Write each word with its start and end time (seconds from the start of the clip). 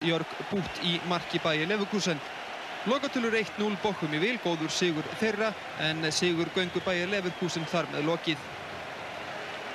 Jörg 0.00 0.30
Bút 0.48 0.78
í 0.80 0.94
marki 1.10 1.36
bæi 1.44 1.66
Leverkusen. 1.68 2.16
Lokatölur 2.88 3.34
1-0 3.36 3.74
bókum 3.82 4.14
í 4.16 4.20
vil, 4.22 4.38
góður 4.40 4.72
sigur 4.72 5.04
þeirra 5.20 5.50
en 5.84 6.06
sigur 6.16 6.48
göngu 6.54 6.80
bæi 6.86 7.02
Leverkusen 7.04 7.66
þar 7.68 7.90
með 7.92 8.06
lokið. 8.08 8.46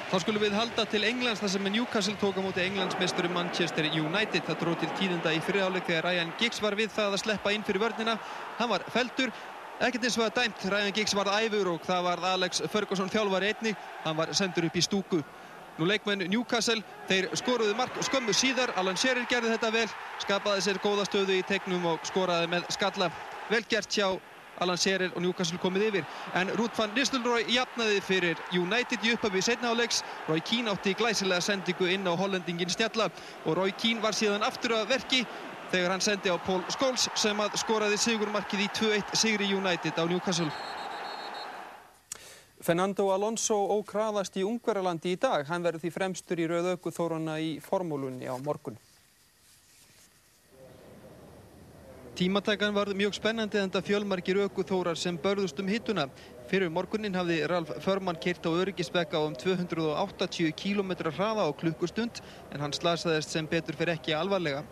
Þá 0.09 0.15
skulum 0.23 0.41
við 0.41 0.57
halda 0.57 0.87
til 0.89 1.03
Englands 1.05 1.43
þar 1.43 1.53
sem 1.53 1.69
Newcastle 1.69 2.17
tók 2.17 2.41
á 2.41 2.41
móti 2.41 2.65
Englandsmesturi 2.65 3.29
Manchester 3.37 3.85
United. 3.91 4.41
Það 4.49 4.59
dróð 4.63 4.81
til 4.81 4.91
tíðenda 4.97 5.35
í 5.37 5.45
fyriráleik 5.45 5.85
þegar 5.91 6.09
Ryan 6.09 6.33
Giggs 6.41 6.61
var 6.65 6.79
við 6.81 6.89
það 6.97 7.13
að 7.13 7.23
sleppa 7.27 7.53
inn 7.53 7.65
fyrir 7.69 7.85
vörnina. 7.85 8.17
Hann 8.57 8.73
var 8.73 8.89
feldur, 8.97 9.33
ekkert 9.77 10.09
eins 10.09 10.17
og 10.17 10.25
að 10.25 10.37
dæmt. 10.41 10.69
Ryan 10.73 10.97
Giggs 10.97 11.13
varð 11.13 11.37
æfur 11.37 11.75
og 11.75 11.85
það 11.85 12.05
varð 12.09 12.29
Alex 12.33 12.65
Ferguson 12.73 13.13
þjálfari 13.13 13.53
einnig. 13.53 13.77
Hann 14.07 14.17
var 14.17 14.33
sendur 14.33 14.65
upp 14.71 14.81
í 14.81 14.89
stúku. 14.89 15.21
Nú 15.75 15.83
leikmenn 15.89 16.23
Newcastle, 16.31 16.79
þeir 17.09 17.25
skoruðu 17.35 17.73
mark 17.75 17.97
skömmu 18.07 18.31
síðar. 18.31 18.71
Alan 18.79 18.95
Shearer 18.95 19.25
gerði 19.27 19.49
þetta 19.57 19.71
vel, 19.75 19.89
skapaði 20.23 20.61
sér 20.63 20.77
góða 20.79 21.03
stöðu 21.09 21.35
í 21.35 21.41
tegnum 21.49 21.83
og 21.89 22.05
skoraði 22.07 22.47
með 22.53 22.69
skalla. 22.71 23.09
Vel 23.49 23.59
gert 23.67 23.91
hjá 23.91 24.13
Alan 24.63 24.79
Shearer 24.79 25.11
og 25.11 25.25
Newcastle 25.25 25.59
komið 25.59 25.89
yfir. 25.89 26.05
En 26.39 26.53
Ruud 26.55 26.71
van 26.77 26.95
Nistelrooy 26.95 27.43
jafnaði 27.51 27.99
fyrir 28.07 28.39
United 28.55 29.03
í 29.03 29.11
upphafi 29.17 29.43
setna 29.43 29.73
áleiks. 29.75 29.99
Roy 30.29 30.39
Keane 30.47 30.71
átti 30.71 30.95
glæsilega 30.95 31.43
sendingu 31.43 31.91
inn 31.91 32.07
á 32.07 32.15
hollendingin 32.15 32.71
Snjalla 32.71 33.09
og 33.43 33.59
Roy 33.59 33.75
Keane 33.75 34.03
var 34.05 34.15
síðan 34.15 34.47
aftur 34.47 34.77
að 34.77 34.87
verki 34.95 35.25
þegar 35.73 35.91
hann 35.91 36.07
sendi 36.07 36.31
á 36.31 36.39
Paul 36.39 36.63
Scholes 36.71 37.09
sem 37.19 37.43
að 37.43 37.59
skoraði 37.59 37.99
sigurmarkið 37.99 38.63
í 38.63 38.71
2-1 38.79 39.15
sigri 39.19 39.51
United 39.51 39.99
á 39.99 40.07
Newcastle. 40.07 40.47
Fernando 42.65 43.11
Alonso 43.13 43.53
ókraðast 43.75 44.39
í 44.41 44.43
Ungverjalandi 44.47 45.11
í 45.13 45.17
dag. 45.21 45.43
Hann 45.45 45.61
verður 45.61 45.83
því 45.83 45.89
fremstur 45.93 46.39
í 46.41 46.47
rauðauku 46.49 46.89
þóruna 46.95 47.35
í 47.37 47.51
formúlunni 47.61 48.25
á 48.25 48.33
morgun. 48.41 48.79
Tímatækan 52.17 52.73
var 52.73 52.89
mjög 52.97 53.19
spennandi 53.19 53.59
en 53.61 53.69
það 53.69 53.85
fjölmarkir 53.91 54.39
aukuþórar 54.47 54.97
sem 54.97 55.19
börðust 55.21 55.61
um 55.61 55.69
hittuna. 55.69 56.07
Fyrir 56.49 56.73
morgunin 56.73 57.13
hafði 57.13 57.41
Ralf 57.51 57.75
Förmann 57.85 58.17
kert 58.23 58.47
á 58.47 58.49
öryggisvegga 58.49 59.21
á 59.21 59.27
um 59.27 59.37
280 59.37 60.55
km 60.57 60.95
hraða 61.11 61.45
á 61.45 61.51
klukkustund 61.53 62.23
en 62.49 62.65
hann 62.65 62.73
slasaðist 62.73 63.35
sem 63.35 63.45
betur 63.45 63.77
fyrir 63.77 63.99
ekki 63.99 64.17
alvarlega. 64.17 64.63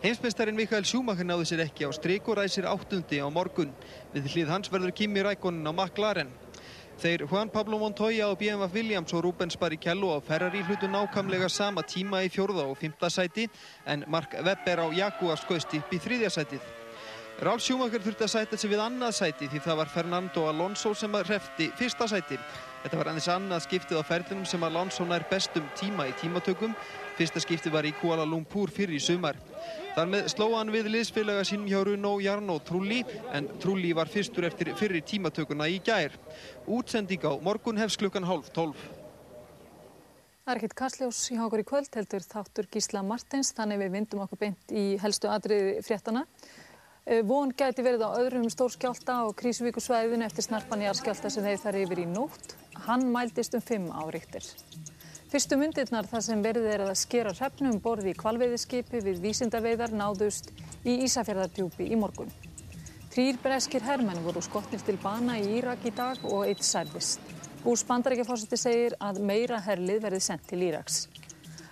Heimsmeistarinn 0.00 0.56
Mikael 0.56 0.86
Schumacher 0.86 1.26
náði 1.26 1.50
sér 1.50 1.66
ekki 1.66 1.84
á 1.84 1.90
strik 1.92 2.28
og 2.30 2.38
ræsir 2.38 2.70
áttundi 2.70 3.18
á 3.20 3.28
morgun. 3.28 3.74
Við 4.14 4.32
hlið 4.32 4.52
hans 4.54 4.70
verður 4.72 4.94
Kimi 4.94 5.26
Rækonin 5.26 5.66
á 5.66 5.74
McLaren. 5.74 6.30
Þeir 6.98 7.28
Juan 7.30 7.46
Pablo 7.46 7.78
Montoya 7.78 8.26
og 8.26 8.40
BMW 8.40 8.66
Williams 8.74 9.12
og 9.14 9.22
Rubens 9.22 9.54
Barrichello 9.56 10.08
á 10.10 10.18
Ferrari 10.18 10.64
hlutu 10.66 10.88
nákvæmlega 10.90 11.46
sama 11.48 11.84
tíma 11.86 12.24
í 12.26 12.30
fjórða 12.34 12.64
og 12.66 12.74
fymta 12.80 13.06
sæti 13.06 13.44
en 13.86 14.02
Mark 14.10 14.34
Webber 14.34 14.82
á 14.82 14.86
Jaguar 14.90 15.38
skoist 15.38 15.70
upp 15.78 15.94
í 15.94 16.00
þriðja 16.02 16.32
sætið. 16.34 16.64
Ralf 17.38 17.62
Schumacher 17.62 18.02
þurfti 18.02 18.26
að 18.26 18.32
sæta 18.32 18.58
sig 18.58 18.72
við 18.72 18.82
annað 18.82 19.14
sæti 19.14 19.46
því 19.46 19.60
það 19.62 19.78
var 19.78 19.92
Fernando 19.94 20.48
Alonso 20.50 20.90
sem 20.98 21.14
að 21.14 21.28
hrefti 21.30 21.68
fyrsta 21.78 22.08
sæti. 22.10 22.38
Þetta 22.82 22.98
var 22.98 23.10
aðeins 23.12 23.28
annað 23.30 23.62
skiptið 23.68 24.00
á 24.02 24.08
ferðinum 24.08 24.46
sem 24.46 24.64
Alonso 24.66 25.06
nær 25.06 25.22
bestum 25.30 25.70
tíma 25.78 26.08
í 26.10 26.16
tímatökum. 26.18 26.74
Fyrsta 27.14 27.42
skiptið 27.42 27.74
var 27.74 27.86
í 27.86 27.94
Kuala 28.00 28.26
Lumpur 28.26 28.70
fyrir 28.74 28.98
í 28.98 29.02
sumar. 29.02 29.38
Þar 29.94 30.10
með 30.10 30.28
sló 30.30 30.48
hann 30.54 30.74
við 30.74 30.90
liðsfélaga 30.94 31.46
sínum 31.46 31.70
hjá 31.70 31.80
Runo 31.86 32.12
Jarno 32.22 32.58
Trulli 32.62 33.00
en 33.34 33.48
Trulli 33.62 33.90
var 33.94 34.10
fyrstur 34.10 34.46
eftir 34.46 34.70
fyrir 34.78 35.02
tímatökuna 35.06 35.66
í 35.70 35.80
gær. 35.82 36.14
Útsending 36.68 37.24
á 37.24 37.32
morgun 37.40 37.80
hefst 37.80 37.98
klukkan 38.00 38.26
hálf 38.28 38.50
tólf. 38.52 38.78
Það 40.44 40.54
er 40.54 40.60
ekkert 40.60 40.78
kastljós 40.80 41.18
í 41.32 41.36
hákur 41.36 41.60
í 41.60 41.66
kvöld 41.68 41.92
heldur 41.96 42.24
þáttur 42.24 42.68
Gísla 42.72 43.02
Martins 43.04 43.50
þannig 43.56 43.82
við 43.82 43.94
vindum 43.98 44.22
okkur 44.24 44.40
beint 44.40 44.72
í 44.72 44.84
helstu 45.00 45.28
atriði 45.32 45.82
fréttana. 45.84 46.22
Eh, 47.04 47.22
von 47.24 47.52
gæti 47.52 47.84
verið 47.84 48.04
á 48.04 48.16
öðrum 48.20 48.48
stórskjálta 48.52 49.22
og 49.28 49.36
krísuvíkusvæðinu 49.40 50.24
eftir 50.24 50.44
snarpan 50.44 50.84
jarðskjálta 50.84 51.32
sem 51.32 51.44
þeir 51.44 51.60
þar 51.64 51.80
yfir 51.82 52.02
í 52.04 52.08
nótt. 52.08 52.56
Hann 52.88 53.08
mældist 53.12 53.56
um 53.56 53.64
fimm 53.64 53.88
áríktir. 53.92 54.44
Fyrstu 55.28 55.60
myndirnar 55.60 56.08
þar 56.08 56.24
sem 56.24 56.44
verið 56.44 56.68
er 56.72 56.86
að 56.86 56.94
skera 56.96 57.36
hrefnum 57.36 57.80
borði 57.84 58.14
í 58.14 58.16
kvalveiðiskipi 58.16 59.04
við 59.04 59.24
vísindaveiðar 59.24 59.92
náðust 59.92 60.54
í 60.88 61.02
Ísafjörðardjúpi 61.04 61.92
í 61.92 62.00
morgun. 62.00 62.32
Þrýr 63.08 63.38
breskir 63.42 63.84
herrmenn 63.86 64.20
voru 64.24 64.42
skotnir 64.44 64.82
til 64.84 64.98
bana 65.00 65.38
í 65.40 65.46
Írak 65.58 65.86
í 65.88 65.92
dag 65.96 66.20
og 66.28 66.44
eitt 66.44 66.64
særðist. 66.66 67.22
Bús 67.64 67.82
bandarækjafórseti 67.88 68.58
segir 68.60 68.96
að 69.00 69.22
meira 69.24 69.58
herlið 69.64 70.02
verði 70.04 70.20
sendt 70.26 70.44
til 70.50 70.60
Íraks. 70.68 71.06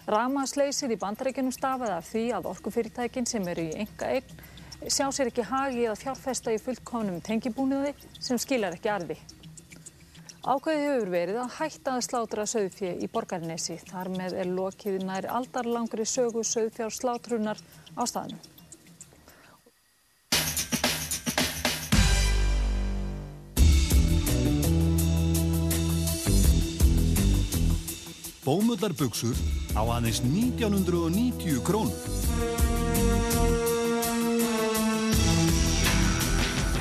Ramaðsleysið 0.09 0.97
í 0.97 1.01
bandarækjunum 1.03 1.55
stafaði 1.55 1.95
af 1.97 2.09
því 2.09 2.25
að 2.39 2.51
orkufyrirtækin 2.53 3.29
sem 3.29 3.49
eru 3.53 3.69
í 3.69 3.77
enga 3.85 4.11
eign 4.17 4.91
sjá 4.93 5.09
sér 5.13 5.31
ekki 5.31 5.45
hagi 5.51 5.87
að 5.91 6.01
fjárfesta 6.05 6.53
í 6.55 6.61
fullkomnum 6.63 7.21
tengibúniði 7.25 7.95
sem 8.21 8.41
skilar 8.41 8.77
ekki 8.77 8.93
arði. 8.93 9.17
Ákveðið 10.47 10.85
hefur 10.87 11.09
verið 11.11 11.41
að 11.43 11.55
hætta 11.57 11.97
að 11.97 12.05
slátra 12.07 12.45
söðfjö 12.47 12.93
í 13.03 13.09
borgarnesi. 13.11 13.81
Þar 13.89 14.13
með 14.15 14.37
er 14.43 14.53
lokið 14.57 15.01
nær 15.03 15.27
aldarlangri 15.41 16.07
sögu 16.07 16.45
söðfjár 16.47 16.95
slátrunar 16.95 17.59
á 17.99 18.03
staðnum. 18.07 18.39
Bómullarbugsur 28.47 29.35
á 29.75 29.83
aðeins 29.83 30.21
1990 30.23 31.59
krónur. 31.67 31.99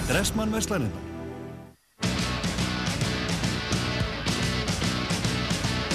Dressmann 0.06 0.54
Vestlærinnar 0.54 1.02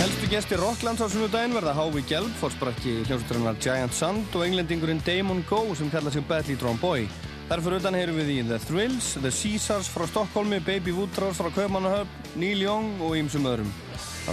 Helstu 0.01 0.27
gestir 0.33 0.59
Rocklands 0.59 1.05
á 1.05 1.07
sunnudaginn 1.07 1.55
verða 1.55 1.77
Hávi 1.79 2.03
Gjelb, 2.03 2.33
fórsprakki 2.41 3.05
hljómsutrannar 3.05 3.63
Giant 3.63 3.95
Sand 3.95 4.35
og 4.35 4.43
englendingurinn 4.49 5.05
Damon 5.07 5.45
Go 5.47 5.77
sem 5.79 5.93
kallar 5.93 6.11
sig 6.11 6.27
Battletron 6.27 6.83
Boy. 6.83 7.07
Þarfur 7.47 7.79
utan 7.79 7.95
heyrum 7.95 8.19
við 8.19 8.35
í 8.35 8.41
The 8.49 8.59
Thrills, 8.67 9.13
The 9.23 9.31
Caesars 9.31 9.87
frá 9.93 10.09
Stokkólmi, 10.11 10.59
Baby 10.67 10.97
Woodrows 10.99 11.39
frá 11.39 11.53
Kaupmannahöfn, 11.55 12.35
Neil 12.43 12.67
Young 12.67 12.99
og 13.07 13.15
ýmsum 13.23 13.47
öðrum. 13.47 13.71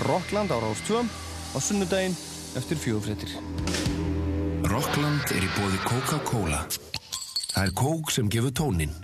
Rockland 0.08 0.50
á 0.50 0.58
Rás 0.58 0.82
2 0.90 1.27
á 1.56 1.58
sunnudaginn 1.62 2.16
eftir 2.58 2.80
fjóðfréttir. 2.82 3.36
Rockland 4.68 5.32
er 5.32 5.44
í 5.46 5.50
bóði 5.56 5.80
Coca-Cola. 5.86 6.64
Það 7.54 7.64
er 7.64 7.76
kók 7.78 8.12
sem 8.12 8.32
gefur 8.32 8.52
tóninn. 8.52 8.96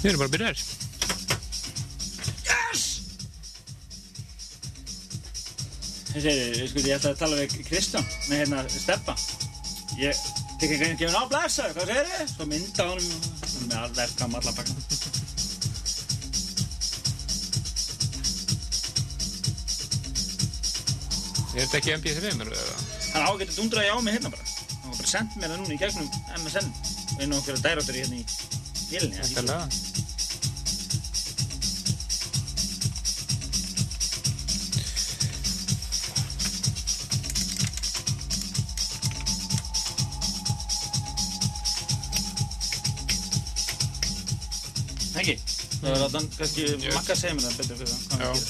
Við 0.00 0.14
erum 0.14 0.22
bara 0.22 0.30
að 0.30 0.36
byrja 0.36 0.52
þér. 0.54 0.89
Þessi, 6.10 6.66
sko, 6.66 6.82
ég 6.82 6.96
ætla 6.96 7.12
að 7.14 7.20
tala 7.20 7.36
við 7.38 7.52
Kristján 7.68 8.06
með 8.26 8.40
hérna 8.42 8.62
Steppa. 8.72 9.14
Ég 10.00 10.22
tekki 10.58 10.74
ekki 10.76 10.88
að 10.88 10.96
gefa 11.04 11.12
ná 11.14 11.28
blæsaður, 11.30 11.76
hvað 11.76 11.90
segir 11.92 12.08
þið? 12.10 12.32
Svo 12.32 12.46
mynda 12.50 12.86
honum 12.88 13.68
með 13.68 13.76
all 13.80 13.92
verkam 13.98 14.34
allar 14.40 14.56
pakka. 14.58 14.74
Er 21.50 21.66
þetta 21.66 21.78
ekki 21.80 21.94
MP3 21.98 22.34
eða? 22.34 22.80
Hann 23.10 23.26
ágætti 23.26 23.56
dundraði 23.58 23.90
á 23.90 23.98
mig 24.02 24.18
hérna 24.18 24.30
bara. 24.34 24.46
Hann 24.80 24.90
var 24.90 24.98
bara 25.00 25.12
sendt 25.12 25.38
mér 25.38 25.50
það 25.54 25.62
núna 25.62 25.74
í 25.74 25.80
gegnum 25.82 26.10
MSN 26.40 26.68
og 27.20 27.22
á 27.22 27.38
okkur 27.38 27.62
dæróttur 27.64 27.98
hérna 28.00 28.20
í 28.20 28.26
Vélni, 28.90 29.14
Þetta 29.18 29.42
er 29.42 29.48
laga. 29.50 29.89
Það 45.80 45.96
var 45.96 46.12
þann, 46.12 46.28
kannski, 46.36 46.66
makka 46.92 47.16
segja 47.16 47.34
mér 47.36 47.46
það 47.46 47.58
betur 47.60 47.78
fyrir 47.80 47.94
það. 47.94 48.44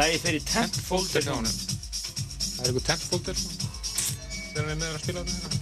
Lægi 0.00 0.22
fyrir 0.26 0.46
temp 0.52 0.80
folder. 0.88 1.28
Það 1.28 2.62
er 2.62 2.68
eitthvað 2.68 2.88
temp 2.90 3.04
folder 3.08 3.36
þegar 4.52 4.66
hann 4.66 4.72
er 4.74 4.80
með 4.82 4.90
að 4.92 5.02
spila 5.06 5.22
þetta 5.24 5.61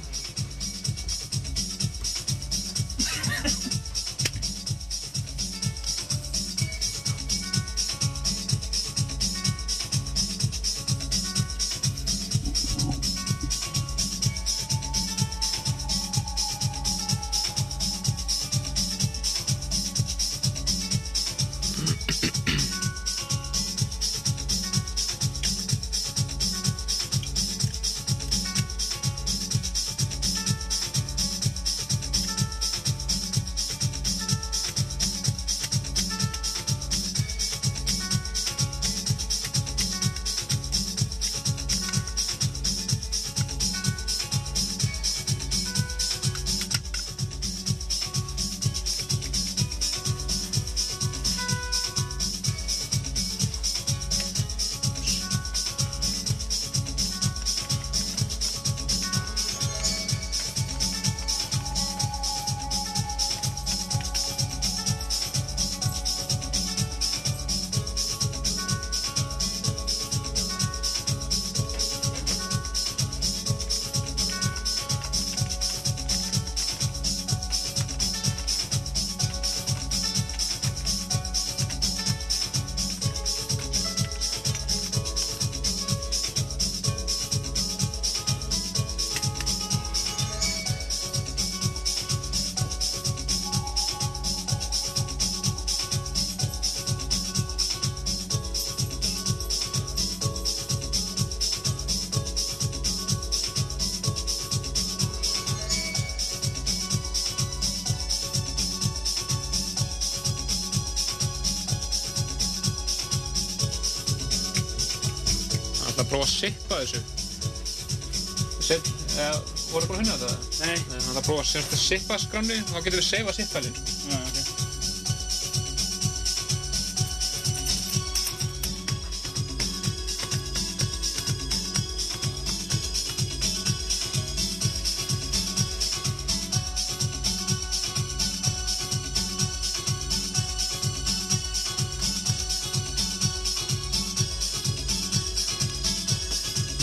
Að 121.40 121.46
að 121.46 121.52
semst 121.54 121.70
að 121.72 121.78
sippa 121.80 122.16
skranni, 122.20 122.56
þá 122.68 122.74
getum 122.84 123.00
við 123.00 123.06
seifa 123.06 123.32
sippfælinn. 123.32 123.76
Já, 124.10 124.18
ok. 124.20 124.40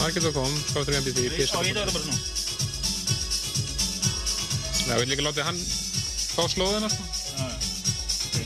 Market.com, 0.02 0.60
skáttur 0.72 0.98
MP3, 1.04 1.30
Á, 1.30 1.62
ég 1.62 1.78
það 1.78 1.94
bara 1.94 2.04
svona. 2.08 2.37
Já, 4.88 4.96
við 5.02 5.10
líka 5.12 5.24
látið 5.26 5.48
hann 5.50 5.58
fá 6.38 6.44
slóðina, 6.52 6.90
sko. 6.92 7.04
Já, 7.38 7.46
já. 7.48 7.58
Ok. 8.28 8.38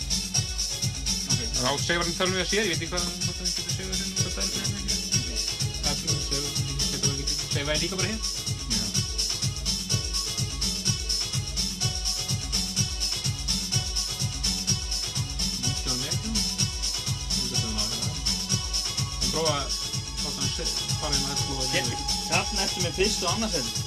Ok. 1.31 1.41
Þá 1.61 1.69
seifar 1.85 2.05
hann 2.07 2.17
tölum 2.17 2.37
við 2.37 2.43
að 2.45 2.49
sér, 2.53 2.63
ég 2.65 2.71
veit 2.71 2.77
ekki 2.81 2.91
hvað 2.93 3.05
hann 3.05 3.17
hvort 3.25 3.41
hann 3.41 3.51
getur 3.51 3.73
seifað 3.75 3.95
þessu 3.99 4.13
hvað 4.21 4.33
það 4.37 4.43
er 4.45 4.51
eða 4.61 4.79
ekki. 4.81 4.95
Það 5.81 5.91
er 5.91 5.97
svona, 6.01 6.21
seifað 6.27 7.09
hann 7.11 7.19
getur 7.21 7.37
seifað 7.57 7.83
líka 7.85 8.01
bara 8.01 8.13
hér. 8.13 8.21
Skjóða 14.61 15.97
með 15.97 16.09
ekki. 16.11 16.29
Prófa 19.31 19.53
að 19.55 19.77
láta 20.21 20.33
hann 20.37 20.51
se- 20.55 20.67
fara 21.01 21.15
inn 21.15 21.31
að 21.31 21.39
slóða 21.43 21.69
Ég- 21.75 21.93
Þarna 22.31 22.65
ertu 22.67 22.83
með 22.85 22.93
fyrst 22.99 23.23
og 23.23 23.29
annars 23.33 23.55
þetta. 23.57 23.80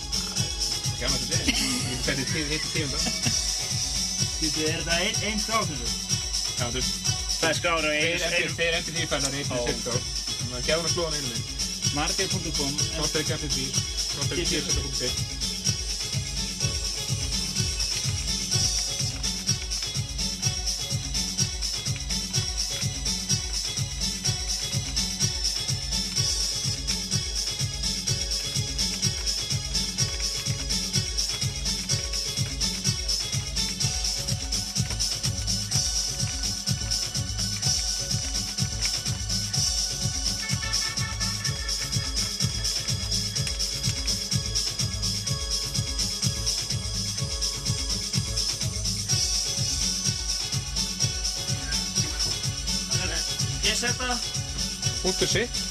Ekki 2.04 2.12
annars 2.12 2.24
að 2.24 2.24
þetta. 2.24 2.24
Ég 2.24 2.24
fætti 2.24 2.24
tíð, 2.32 2.46
hitti 2.52 2.68
tíunda. 2.74 2.98
Þetta 4.44 4.60
er 4.60 4.80
þetta 4.84 4.96
einn 5.04 5.18
ein 5.30 5.38
skrá 5.40 5.58
sem 5.64 5.78
þú? 5.80 5.88
Já, 6.54 6.64
þú 6.64 6.76
veist. 6.76 6.92
Það 7.40 7.48
er 7.50 7.56
skráður 7.58 7.84
á 7.84 7.92
Þeir 7.94 8.00
einu. 8.04 8.48
eftir, 8.76 8.92
því 8.94 9.04
fælar 9.12 9.30
einnig 9.30 9.48
Já. 9.48 9.64
sitt 9.64 9.80
skrá. 9.80 9.94
Þannig 10.34 10.54
að 10.54 10.64
hann 10.74 10.84
að 10.84 10.92
slóða 10.94 11.08
hann 11.08 11.18
einu 11.18 11.28
minn. 11.32 11.44
Market.com. 11.94 12.72
Skáttur 12.84 13.20
ekki 13.24 13.32
eftir 13.38 13.50
því. 13.54 13.64
Skáttur 14.04 14.36
ekki 14.44 14.60
www.radiomaría.cl 55.04 55.63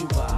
ritmar. 0.00 0.37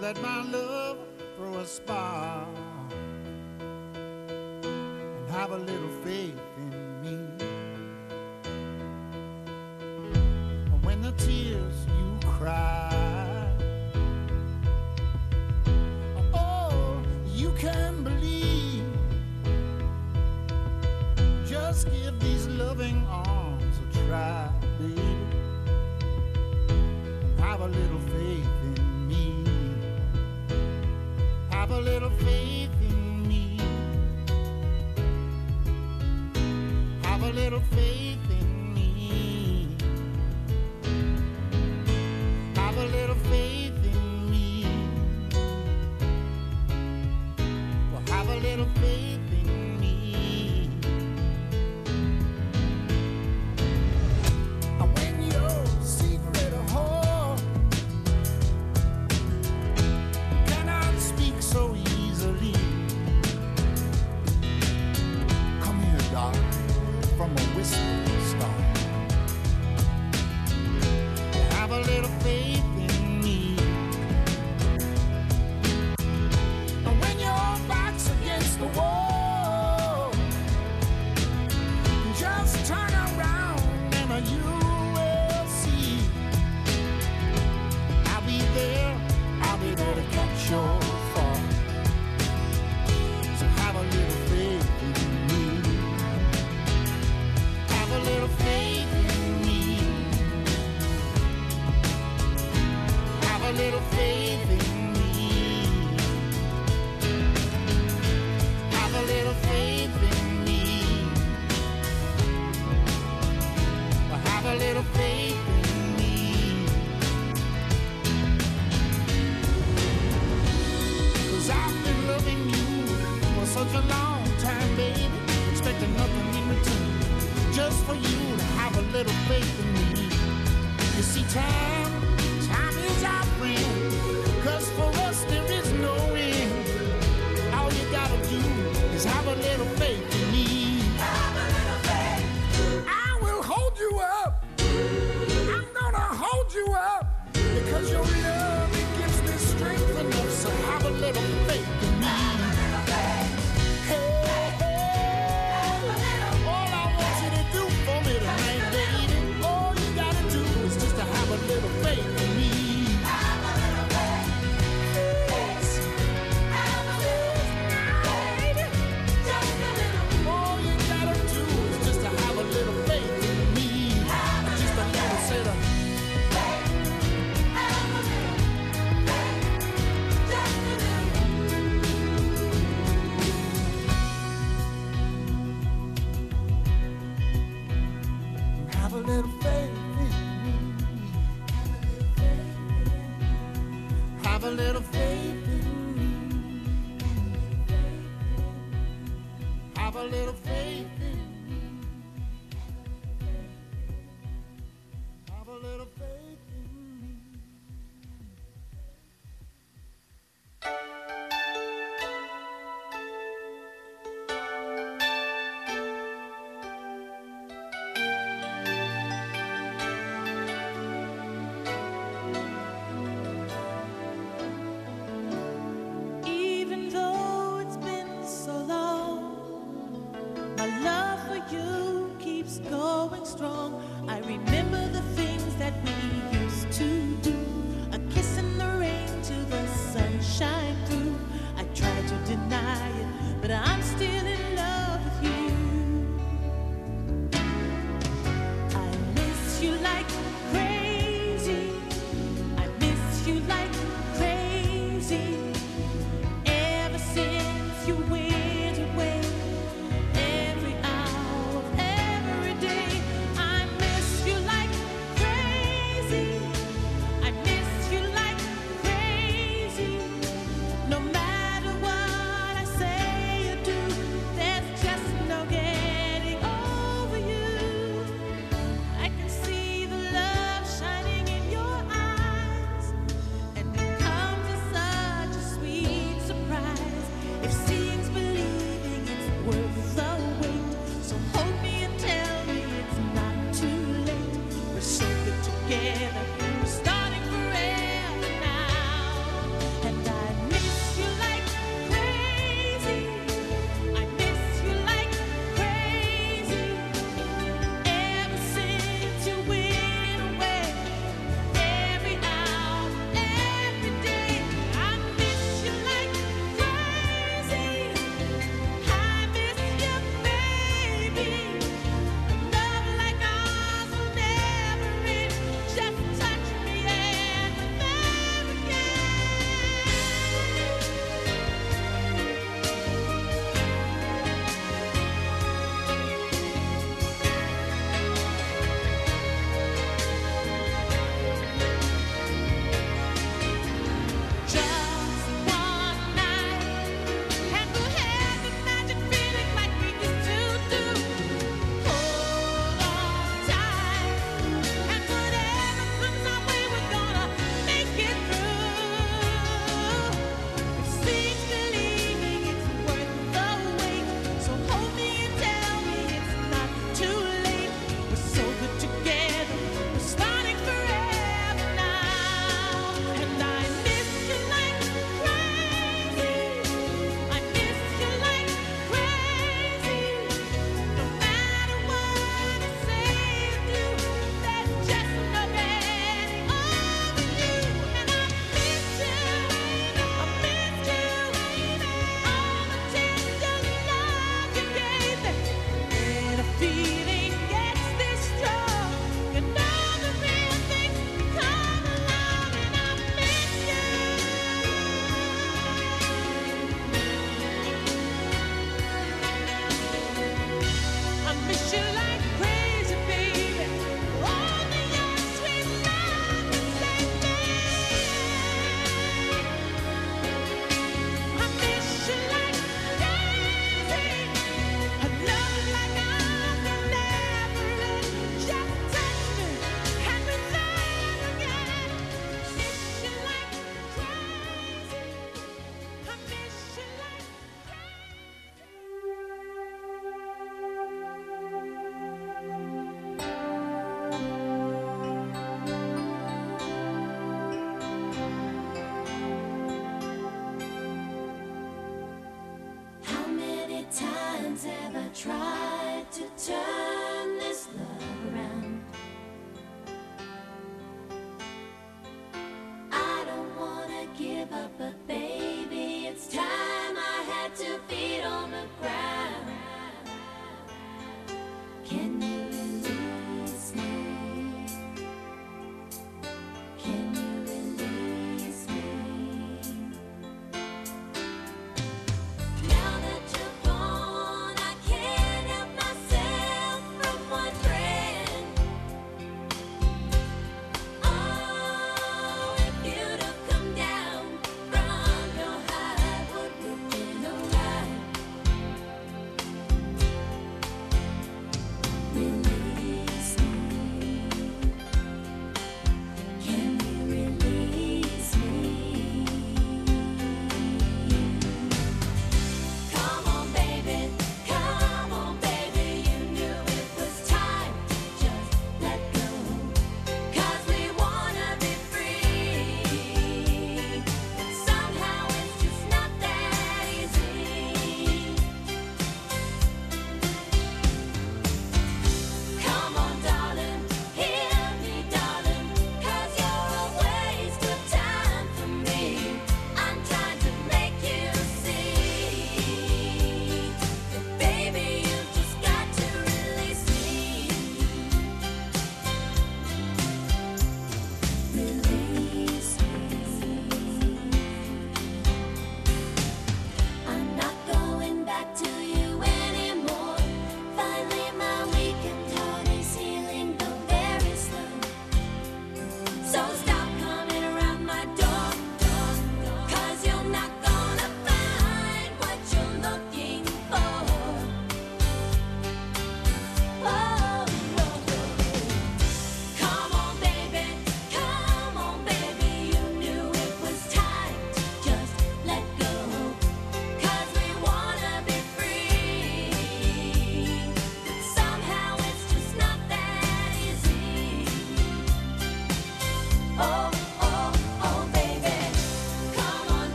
Let 0.00 0.20
my 0.20 0.42
love 0.42 0.65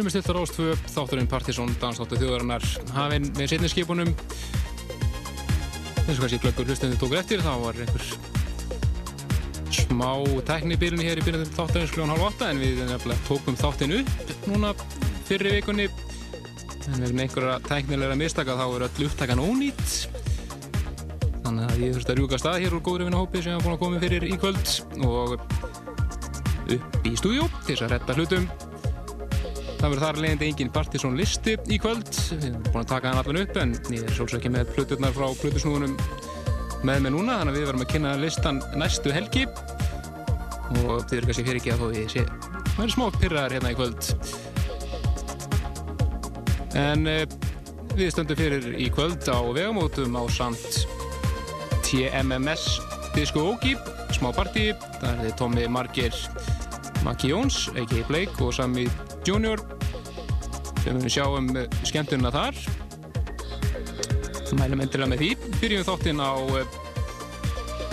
Við 0.00 0.06
erum 0.06 0.14
með 0.14 0.22
stiltar 0.22 0.36
ástvö, 0.40 0.74
þátturinn 0.94 1.26
Partisón, 1.28 1.72
dansáttu 1.76 2.16
þjóðarinnar, 2.16 2.62
hafinn 2.96 3.26
með 3.36 3.50
setni 3.50 3.68
skipunum. 3.68 4.08
eins 6.06 6.14
og 6.14 6.22
kannski 6.22 6.38
glöggur 6.40 6.70
hlustendur 6.70 6.96
tókur 7.02 7.18
eftir, 7.18 7.42
þá 7.44 7.52
var 7.60 7.76
einhver 7.76 8.06
smá 9.76 10.24
tæknibyrjunni 10.48 11.04
hér 11.04 11.20
í 11.20 11.24
byrjunum 11.26 11.52
þáttarins 11.52 11.92
kljóðan 11.92 12.14
hálf 12.14 12.24
átta, 12.30 12.48
en 12.48 12.62
við 12.64 12.80
nefnilega 12.88 13.26
tókum 13.28 13.58
þáttin 13.60 13.92
upp 13.98 14.48
núna 14.48 14.72
fyrri 15.28 15.52
vikunni. 15.58 15.90
En 16.88 17.04
vegna 17.04 17.26
einhverja 17.26 17.60
tæknilega 17.68 18.16
mistaka 18.16 18.56
þá 18.56 18.64
er 18.70 18.86
öll 18.88 19.06
upptakan 19.10 19.44
ónýtt. 19.44 20.08
Þannig 21.44 21.68
að 21.68 21.84
ég 21.84 21.92
þurfti 21.98 22.16
að 22.16 22.22
rjúka 22.22 22.40
stað 22.40 22.58
hér 22.64 22.78
úr 22.80 22.86
góðri 22.88 23.10
vinnahópi 23.10 23.44
sem 23.44 23.52
er 23.52 23.60
búin 23.68 23.76
að 23.76 23.84
koma 23.84 24.00
fyrir 24.00 24.24
í 24.24 24.32
kvöld 24.40 24.66
og 25.04 25.36
upp 26.72 27.00
í 27.04 27.16
stúdjó 27.20 27.52
til 27.66 27.74
þess 27.74 27.84
að 27.84 27.96
retta 27.98 28.16
hlutum. 28.16 28.48
Það 29.80 29.86
verður 29.88 30.04
þar 30.04 30.18
leiðandi 30.20 30.48
engin 30.50 30.72
Partisón 30.74 31.16
listi 31.16 31.56
í 31.72 31.78
kvöld. 31.80 32.10
Við 32.30 32.50
erum 32.50 32.64
búin 32.68 32.82
að 32.82 32.90
taka 32.92 33.12
hann 33.12 33.22
allan 33.22 33.42
upp 33.42 33.62
en 33.62 33.72
ég 33.94 34.04
er 34.04 34.12
svolítið 34.12 34.38
ekki 34.40 34.52
með 34.56 34.74
pluturnar 34.76 35.16
frá 35.16 35.26
plutusnúðunum 35.40 35.96
með 36.86 37.02
mig 37.04 37.12
núna 37.12 37.34
þannig 37.40 37.52
að 37.52 37.58
við 37.58 37.66
verðum 37.68 37.84
að 37.84 37.90
kynna 37.92 38.12
listan 38.20 38.60
næstu 38.80 39.12
helgi 39.12 39.42
og 40.80 41.02
þið 41.10 41.16
eru 41.18 41.28
kannski 41.28 41.44
fyrir 41.44 41.58
ekki 41.60 41.72
að 41.74 41.82
þó 41.82 41.88
ég 41.98 42.12
sé 42.12 42.22
það 42.70 42.84
eru 42.84 42.94
smá 42.94 43.06
pyrraðar 43.16 43.54
hérna 43.56 43.72
í 43.72 43.76
kvöld 43.76 44.02
en 46.80 47.10
uh, 47.10 47.24
við 47.98 48.12
stöndum 48.14 48.40
fyrir 48.40 48.70
í 48.80 48.88
kvöld 48.94 49.28
á 49.28 49.38
vegamótum 49.52 50.16
á 50.16 50.24
samt 50.32 50.72
TMMS 51.84 52.64
Disco 53.12 53.44
Oki 53.50 53.74
smá 54.16 54.30
partí, 54.36 54.70
það 55.00 55.10
er 55.10 55.22
þið 55.26 55.36
Tommy 55.42 55.68
Margir 55.68 56.16
Maki 57.04 57.30
Jóns, 57.32 57.66
a.k.a. 57.74 58.04
Blake 58.08 58.44
og 58.44 58.52
Sami 58.56 58.86
Junior 59.26 59.60
sem 60.80 60.96
við 60.96 61.12
sjáum 61.12 61.50
skemmtunna 61.84 62.32
þar. 62.32 62.56
Mælum 64.58 64.80
endilega 64.82 65.10
með 65.12 65.20
því. 65.22 65.28
Byrjum 65.60 65.84
þáttinn 65.86 66.22
á 66.22 66.32
uh, 66.34 66.78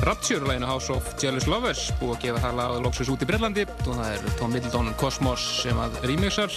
Rapture-læginu 0.07 0.65
House 0.65 0.89
of 0.93 1.09
Jealous 1.21 1.45
Lovers. 1.49 1.83
Búið 1.99 2.15
að 2.15 2.23
gefa 2.23 2.41
það 2.47 2.57
lag 2.57 2.77
loksins 2.85 3.11
út 3.13 3.21
í 3.21 3.27
Brellandi 3.29 3.65
og 3.67 3.91
það 3.91 4.09
er 4.15 4.25
Tom 4.39 4.55
Middleton 4.55 4.89
Cosmos 4.97 5.43
sem 5.61 5.77
að 5.83 5.99
remixar. 6.09 6.53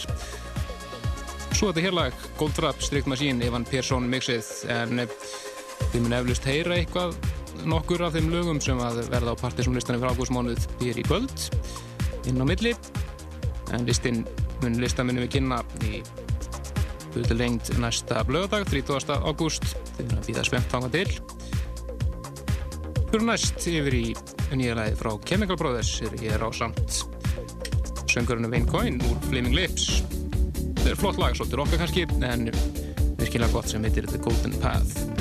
Svo 1.51 1.69
þetta 1.69 1.85
hér 1.85 1.97
lag 1.99 2.25
Goldtrap, 2.41 2.81
Strict 2.81 3.11
Machine, 3.11 3.45
Evan 3.45 3.67
Persson 3.69 4.09
mixið. 4.09 4.49
En 4.73 5.03
við 5.03 6.01
munum 6.01 6.19
eflust 6.23 6.49
heyra 6.49 6.79
eitthvað 6.79 7.17
nokkur 7.69 8.07
af 8.07 8.17
þeim 8.17 8.31
lögum 8.33 8.61
sem 8.65 8.81
að 8.81 9.03
verða 9.13 9.35
á 9.37 9.43
partysónlistanum 9.43 10.01
frá 10.01 10.15
ágústmánuð 10.15 10.69
hér 10.81 11.01
í 11.03 11.05
kvöld. 11.05 11.49
Inn 12.31 12.41
á 12.41 12.47
milli. 12.49 12.73
En 13.75 13.85
listin 13.89 14.25
mun 14.63 14.81
lista 14.81 15.05
munum 15.07 15.25
við 15.25 15.37
kynna 15.37 15.61
í 15.89 16.01
buðu 17.15 17.37
lengt 17.39 17.71
næsta 17.81 18.23
blöðdag 18.29 18.67
30. 18.71 19.15
ágúst. 19.27 19.67
Þið 19.97 20.03
verðum 20.03 20.21
að 20.21 20.29
býða 20.29 20.47
spennt 20.47 20.75
fanga 20.75 20.91
til. 20.95 21.07
Fyrir 23.11 23.27
næst 23.27 23.67
yfir 23.67 23.97
í 23.99 24.05
nýja 24.55 24.77
lagi 24.79 24.99
frá 24.99 25.15
Chemical 25.27 25.59
Brothers 25.59 25.95
er 26.07 26.15
hér 26.21 26.47
á 26.47 26.49
samt 26.55 27.01
söngurinn 28.11 28.51
Wayne 28.51 28.71
Coyne 28.71 29.03
úr 29.11 29.19
Flaming 29.29 29.57
Lips. 29.57 30.03
Þetta 30.55 30.93
er 30.93 31.01
flott 31.01 31.19
lag, 31.21 31.35
svolítið 31.39 31.63
rocka 31.63 31.81
kannski 31.83 32.07
en 32.27 32.51
virkilega 33.21 33.53
gott 33.55 33.71
sem 33.71 33.85
heitir 33.87 34.09
The 34.11 34.23
Golden 34.23 34.57
Path 34.63 35.20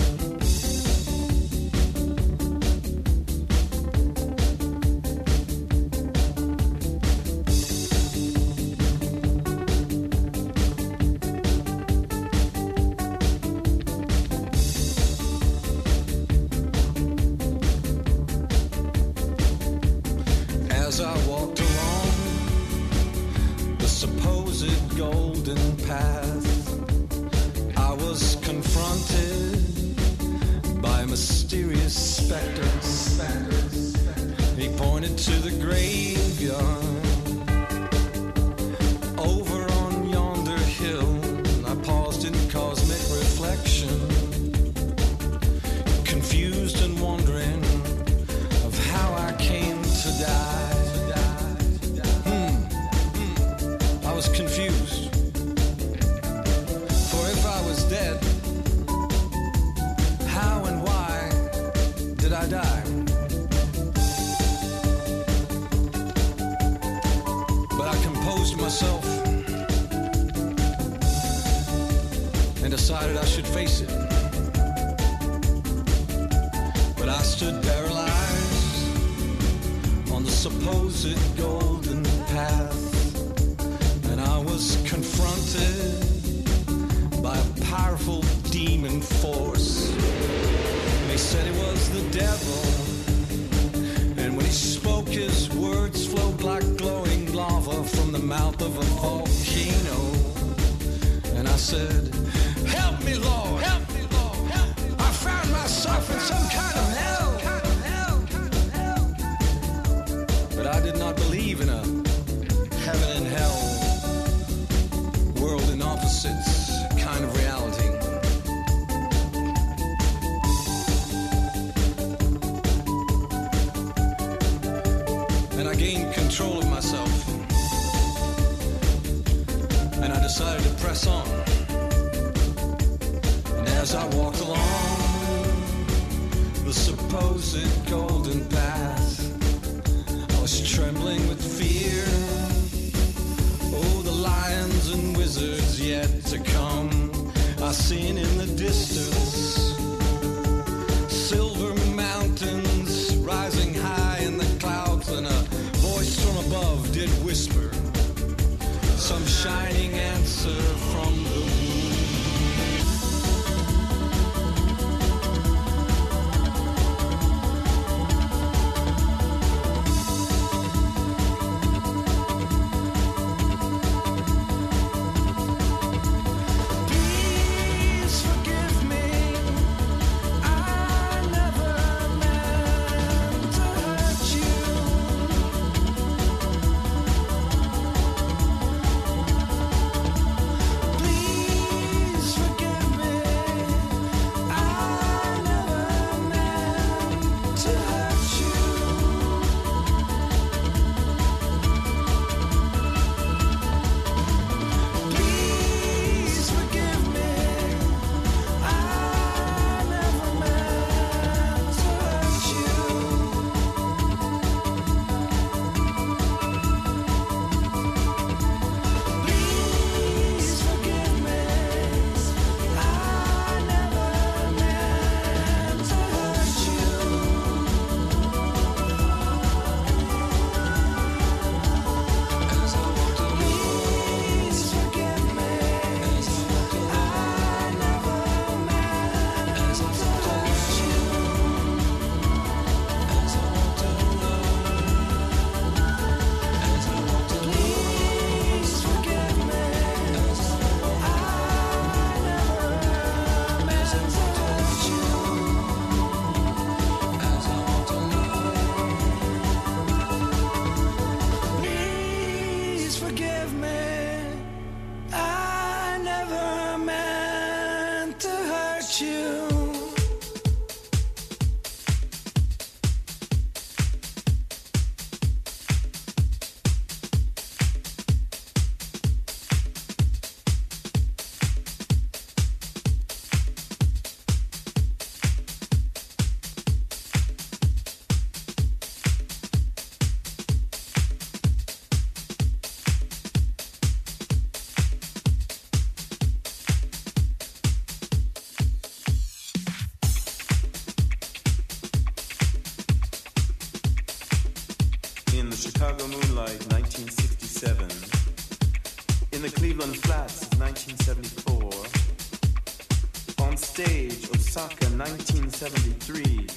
1974, 310.89 313.45
on 313.45 313.53
stage 313.55 314.27
Osaka 314.31 314.87
1973. 314.97 316.47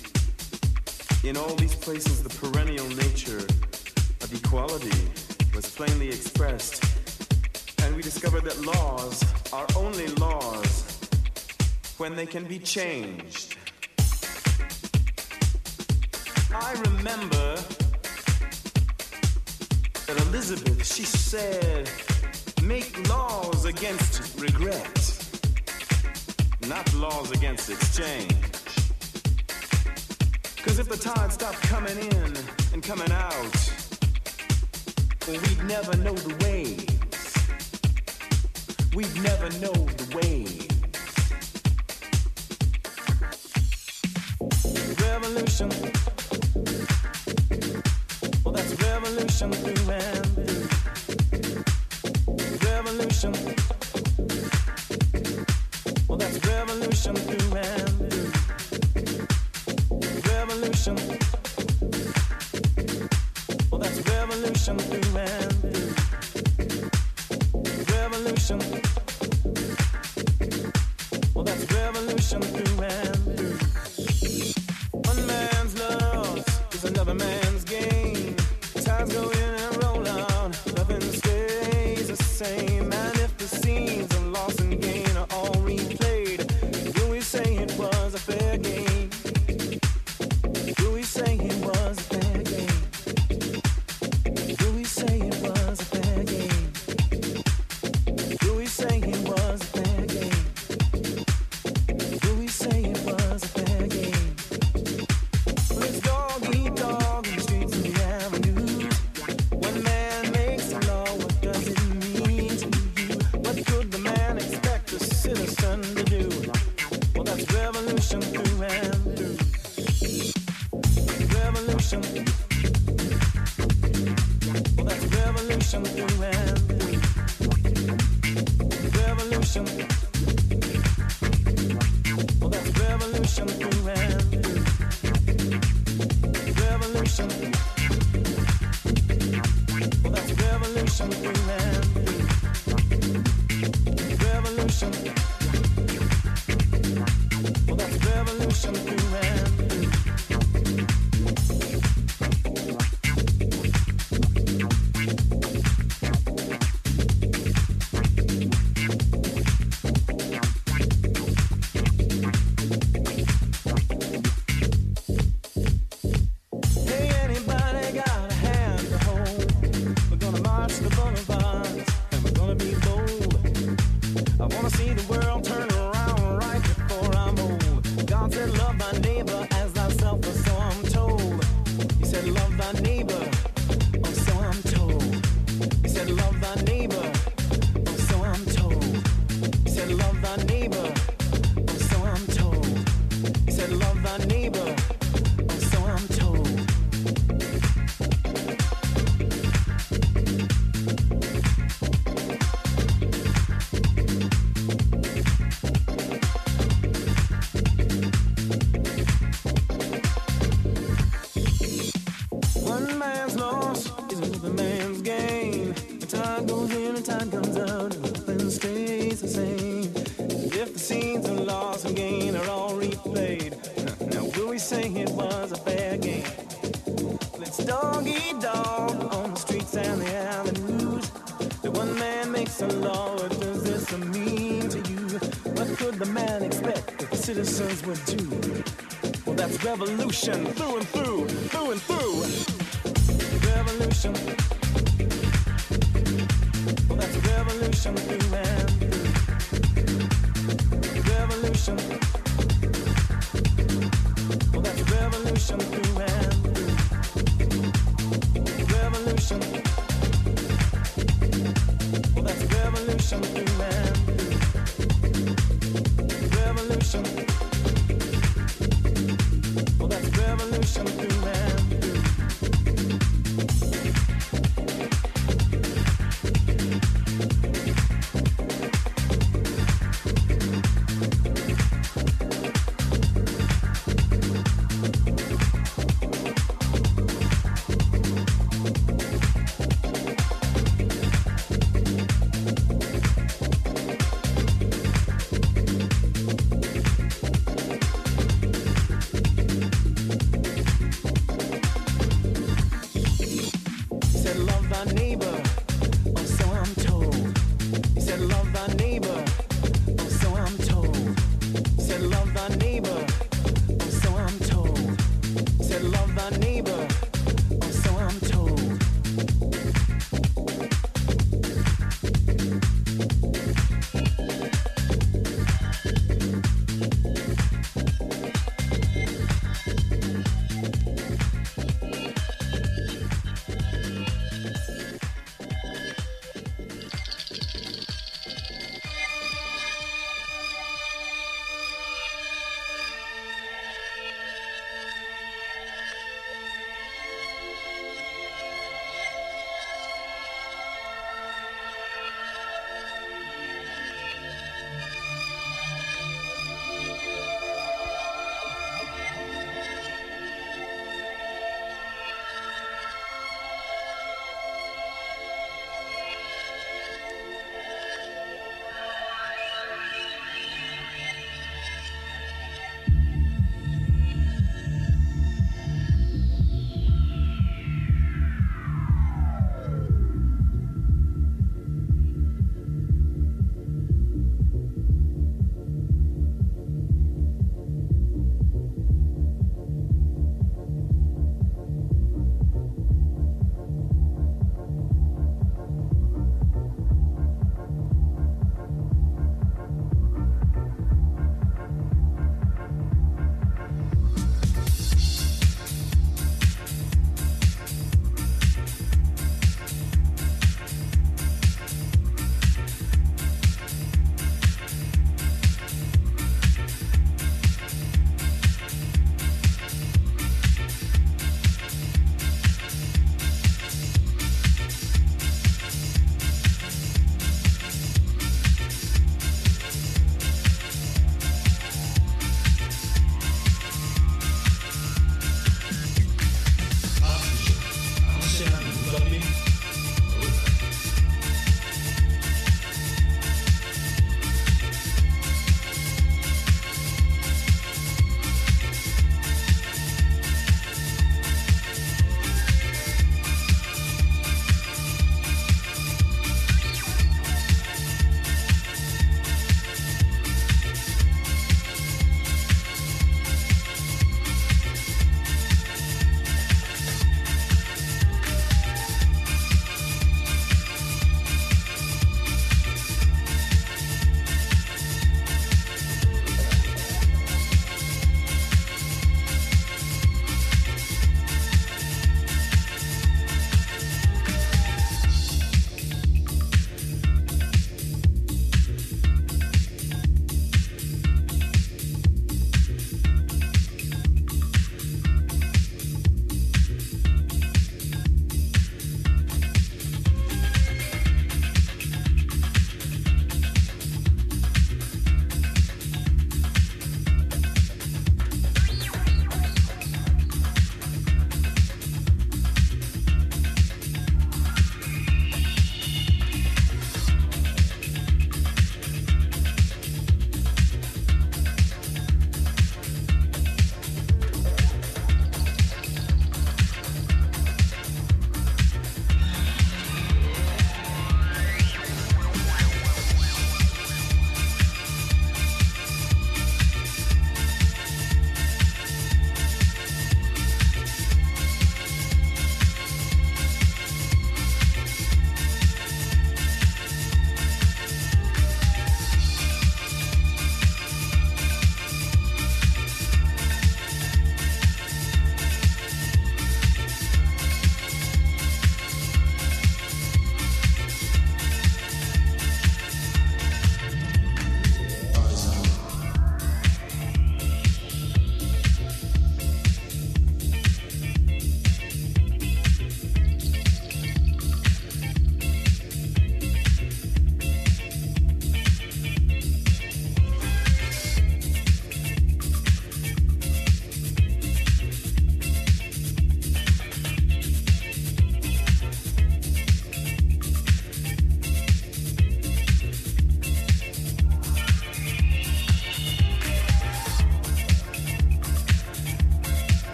In 1.28 1.36
all 1.36 1.54
these 1.56 1.74
places, 1.74 2.22
the 2.22 2.30
perennial 2.30 2.88
nature 2.88 3.44
of 4.22 4.32
equality 4.32 5.10
was 5.54 5.66
plainly 5.76 6.08
expressed, 6.08 6.82
and 7.82 7.94
we 7.94 8.00
discovered 8.00 8.44
that 8.44 8.58
laws 8.62 9.22
are 9.52 9.66
only 9.76 10.06
laws 10.14 10.98
when 11.98 12.16
they 12.16 12.24
can 12.24 12.44
be 12.44 12.58
changed. 12.58 13.58
I 16.54 16.72
remember 16.86 17.56
that 20.06 20.16
Elizabeth, 20.26 20.86
she 20.86 21.04
said, 21.04 21.71
regret, 24.62 25.28
not 26.68 26.94
laws 26.94 27.32
against 27.32 27.68
exchange. 27.68 28.32
Cause 30.62 30.78
if 30.78 30.88
the 30.88 30.96
tide 30.96 31.32
stopped 31.32 31.60
coming 31.62 31.98
in 31.98 32.36
and 32.72 32.82
coming 32.82 33.10
out, 33.10 33.72
well, 35.26 35.40
we'd 35.40 35.64
never 35.64 35.96
know 35.96 36.14
the 36.14 36.34
ways. 36.44 36.86
We'd 38.94 39.22
never 39.22 39.50
know 39.58 39.72
the 39.72 40.16
ways. 40.16 40.61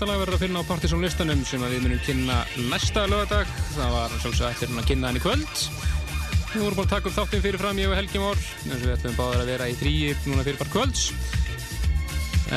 Þetta 0.00 0.14
lag 0.14 0.20
verður 0.22 0.36
að 0.38 0.42
finna 0.46 0.60
á 0.64 0.70
Partisan 0.70 1.02
listanum 1.04 1.40
sem 1.44 1.60
við 1.60 1.82
munum 1.84 1.98
kynna 2.06 2.36
næsta 2.70 3.02
lögadag. 3.04 3.50
Það 3.74 3.90
var 3.92 4.14
sjálfsög 4.22 4.46
eftir 4.46 4.70
að 4.72 4.86
kynna 4.88 5.10
hann 5.10 5.18
í 5.18 5.20
kvöld. 5.20 5.64
Við 6.54 6.62
vorum 6.62 6.78
búin 6.78 6.86
að 6.86 6.94
taka 6.94 7.10
upp 7.10 7.16
þáttinn 7.18 7.42
fyrir 7.44 7.60
fram 7.60 7.80
ég 7.82 7.90
og 7.90 7.98
Helgi 7.98 8.22
Mór, 8.22 8.40
við 8.70 8.94
ætlum 8.94 9.18
báðar 9.18 9.42
að 9.42 9.50
vera 9.52 9.66
í 9.68 9.74
fríi 9.76 10.14
núna 10.24 10.46
fyrir 10.46 10.60
bara 10.62 10.72
kvölds. 10.72 11.02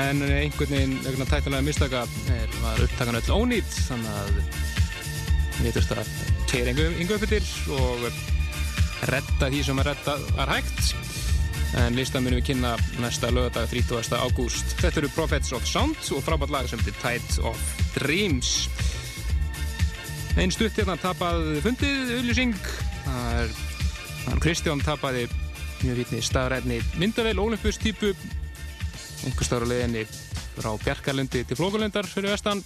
En 0.05 0.23
einhvern 0.23 0.71
veginn, 0.71 0.95
vegna 1.03 1.27
tæknilega 1.33 1.67
mistaka, 1.67 2.05
er, 2.31 2.55
var 2.63 2.79
upptakan 2.85 3.19
öll 3.19 3.35
ónýtt, 3.35 3.75
þannig 3.89 4.15
að 4.21 4.31
við 5.57 5.75
þurftum 5.81 6.03
að 6.05 6.15
tegja 6.53 6.77
yngu 6.79 7.17
uppbyttir 7.17 7.53
og 7.75 8.07
redda 9.11 9.51
því 9.51 9.65
sem 9.67 9.83
að 9.83 9.91
redda 9.91 10.15
var 10.39 10.55
hægt. 10.55 10.95
En 11.83 11.99
listan 11.99 12.23
munum 12.23 12.39
við 12.39 12.53
kynna 12.53 12.77
næsta 13.01 13.29
lögadag 13.33 13.69
30. 13.71 14.17
ágúst. 14.17 14.75
Þetta 14.81 15.01
eru 15.01 15.09
Prophets 15.15 15.53
of 15.55 15.65
Sound 15.67 15.97
og 16.13 16.23
frábært 16.25 16.51
lag 16.53 16.67
sem 16.69 16.81
heitir 16.81 16.95
Tide 17.01 17.45
of 17.47 17.59
Dreams. 17.95 18.67
Einn 20.37 20.53
stutt 20.53 20.77
hérna 20.77 20.95
tapað 20.97 21.61
fundið, 21.65 22.13
auðlýsing. 22.17 22.55
Kristján 24.41 24.81
tapaði 24.83 25.27
mjög 25.83 25.99
vitni 25.99 26.21
staðræðni 26.23 26.79
myndavel, 26.97 27.37
Olympus 27.43 27.77
típu, 27.81 28.13
einhver 29.27 29.45
staður 29.47 29.67
á 29.67 29.71
leiðinni 29.73 30.05
frá 30.57 30.71
Bjarkalundi 30.83 31.43
til 31.47 31.59
Flókulundar 31.59 32.07
fyrir 32.07 32.33
vestan. 32.33 32.63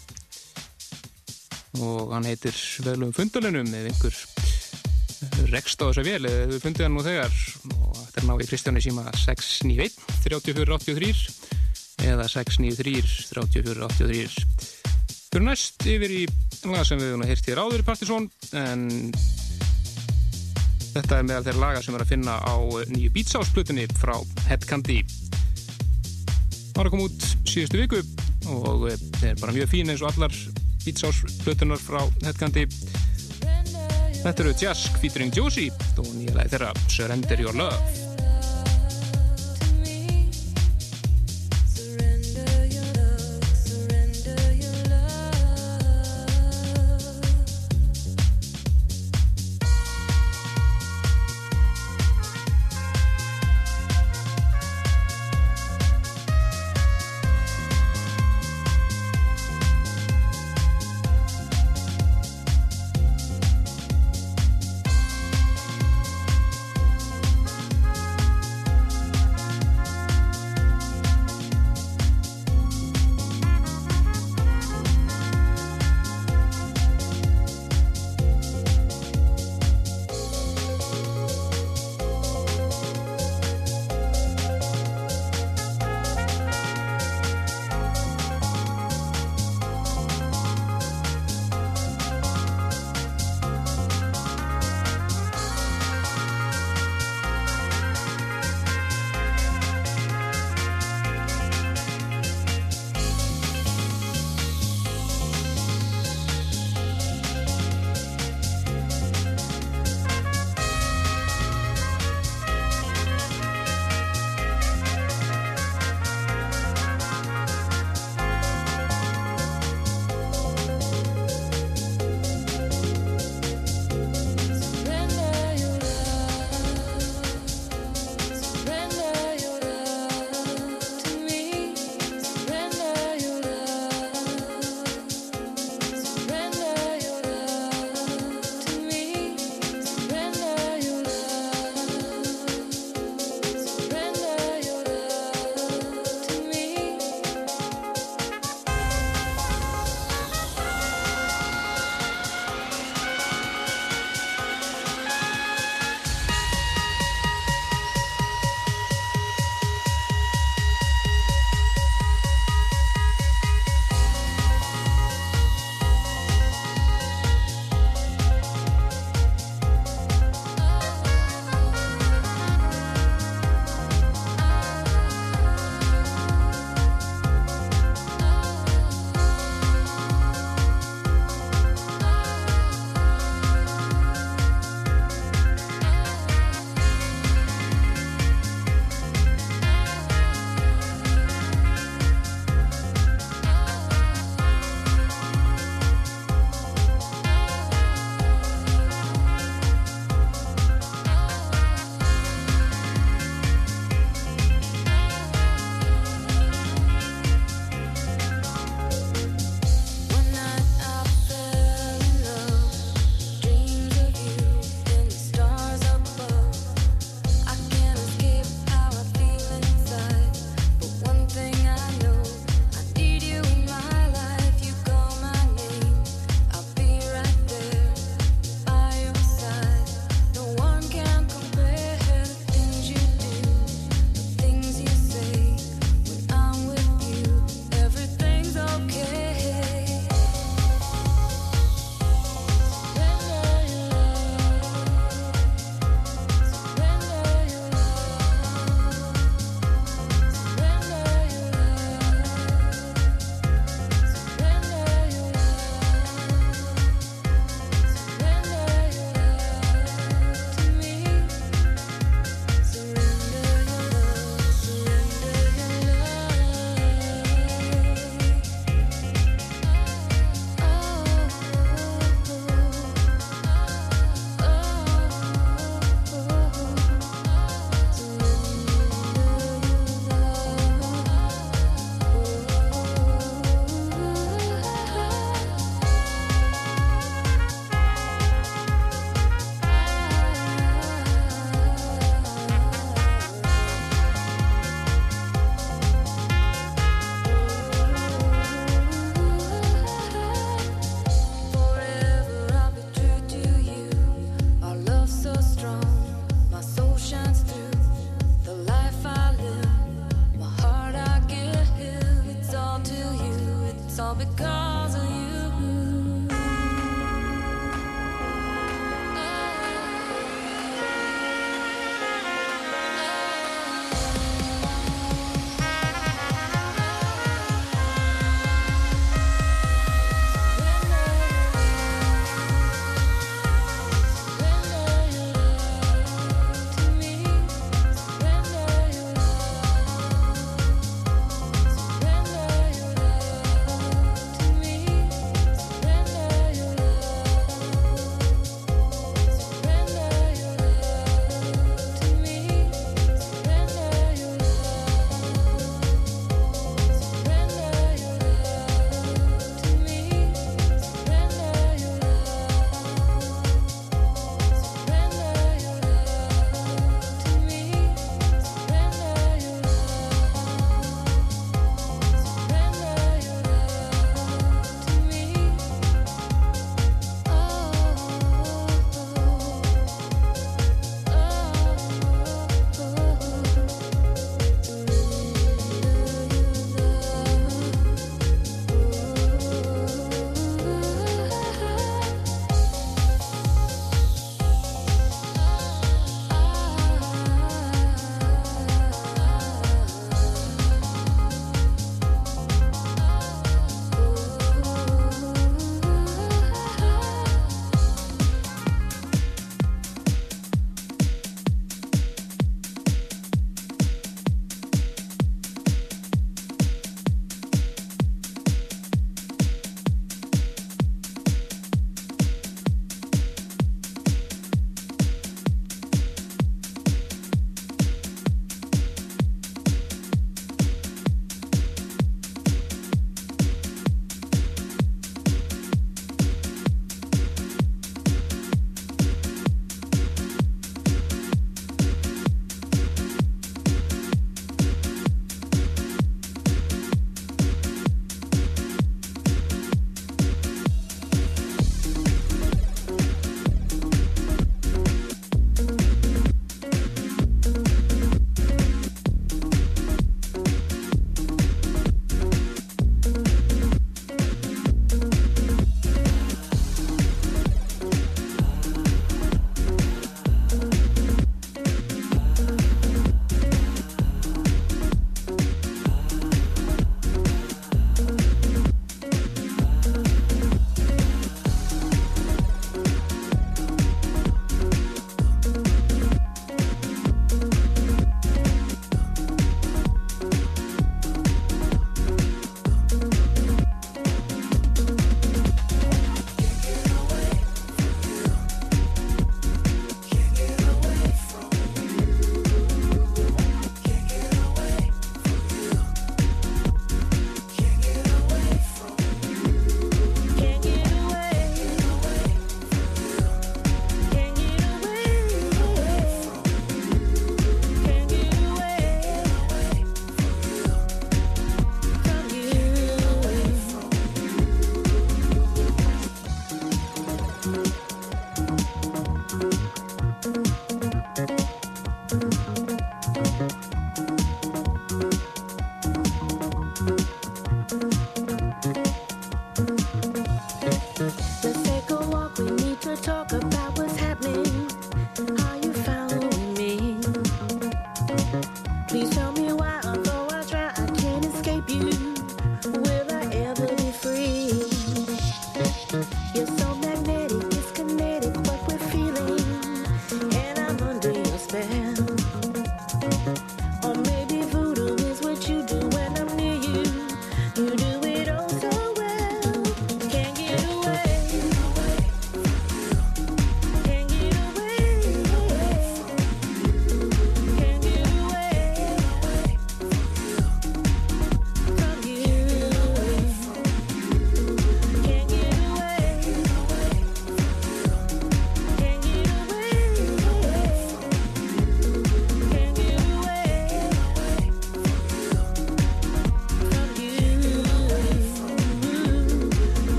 Og 1.82 2.14
hann 2.16 2.26
heitir 2.30 2.56
velum 2.86 3.14
fundalunum 3.14 3.68
ef 3.74 3.92
einhver 3.92 4.37
rekst 5.52 5.82
á 5.82 5.90
þessa 5.90 6.06
vel 6.06 6.22
eða 6.30 6.48
þau 6.52 6.64
fundið 6.66 6.88
hann 6.88 6.98
nú 6.98 7.06
þegar. 7.06 7.38
Og 7.74 8.02
þetta 8.02 8.22
er 8.22 8.28
ná 8.28 8.34
í 8.38 8.50
Kristjáni 8.50 8.84
síma 8.84 9.06
691 9.18 9.98
3483 10.26 11.58
eða 12.06 12.28
693 12.30 13.30
3483 13.32 14.76
Fyrir 15.28 15.44
næst 15.44 15.84
yfir 15.90 16.14
í 16.14 16.22
laga 16.66 16.86
sem 16.88 17.00
við 17.02 17.12
höfum 17.12 17.26
hýrt 17.28 17.50
hér 17.50 17.62
áður 17.62 17.84
í 17.84 17.88
Partisón 17.88 18.28
en 18.58 18.86
þetta 20.94 21.20
er 21.20 21.28
meðal 21.28 21.44
þeirra 21.48 21.64
laga 21.64 21.82
sem 21.86 21.98
er 21.98 22.06
að 22.06 22.14
finna 22.14 22.38
á 22.42 22.56
nýju 22.94 23.12
Beatshouse-plutunni 23.18 23.88
frá 24.00 24.16
Head 24.48 24.66
Candy 24.70 25.02
Það 26.72 26.80
var 26.80 26.90
að 26.90 26.94
koma 26.94 27.10
út 27.10 27.28
síðustu 27.50 27.82
viku 27.82 28.02
og 28.54 28.88
það 28.88 29.28
er 29.32 29.42
bara 29.42 29.56
mjög 29.58 29.72
fín 29.74 29.92
eins 29.92 30.04
og 30.06 30.14
allar 30.14 30.40
Beatshouse-plutunar 30.86 31.82
frá 31.82 32.02
Head 32.24 32.40
Candy 32.40 32.68
Þetta 34.28 34.44
eru 34.44 34.54
Jask 34.60 34.98
featuring 35.00 35.32
Josie 35.32 35.72
og 35.96 36.10
nýja 36.18 36.36
lagi 36.36 36.52
þeirra 36.58 36.74
Surrender 36.92 37.46
Your 37.46 37.56
Love 37.56 38.07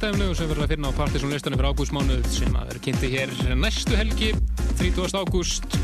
Dreitt 0.00 0.16
aðeins 0.16 0.38
sem 0.40 0.48
verður 0.48 0.64
að 0.64 0.70
finna 0.72 0.88
á 0.88 0.96
Partiðsson 0.96 1.32
listanum 1.34 1.58
fyrir 1.60 1.74
ágústmánuð 1.74 2.28
sem 2.32 2.54
að 2.56 2.70
vera 2.70 2.80
kynnti 2.86 3.08
hér 3.12 3.32
næstu 3.52 3.98
helgi 3.98 4.30
30. 4.78 5.12
ágúst. 5.12 5.76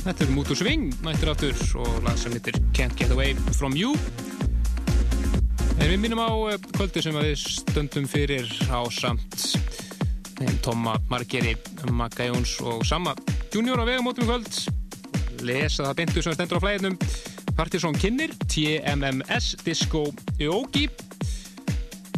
Þetta 0.00 0.24
er 0.24 0.32
Mútu 0.34 0.56
Sving, 0.58 0.88
mættir 1.06 1.30
aftur 1.30 1.60
og 1.84 2.00
lag 2.02 2.18
sem 2.18 2.34
heitir 2.34 2.58
Can't 2.74 2.98
Get 2.98 3.14
Away 3.14 3.36
From 3.54 3.76
You. 3.78 3.92
En 5.76 5.86
við 5.86 6.02
minnum 6.02 6.24
á 6.26 6.34
eh, 6.50 6.58
kvöldi 6.74 7.04
sem 7.06 7.14
við 7.14 7.36
stöndum 7.44 8.10
fyrir 8.10 8.50
á 8.74 8.82
samt 8.90 9.46
Tóma 10.66 10.98
Margeri, 11.06 11.54
Magga 11.94 12.26
Jóns 12.32 12.58
og 12.58 12.82
Samma 12.82 13.14
Junior 13.54 13.78
á 13.78 13.86
vegamótum 13.86 14.26
í 14.26 14.32
kvöld. 14.32 14.62
Lesa 15.46 15.92
það 15.92 15.98
beintu 16.02 16.26
sem 16.26 16.34
stendur 16.34 16.58
á 16.58 16.64
flæðinum. 16.66 16.98
Partiðsson 17.54 18.02
kynir 18.02 18.34
TMMS 18.50 19.60
Disco 19.62 20.08
Yogi 20.42 20.88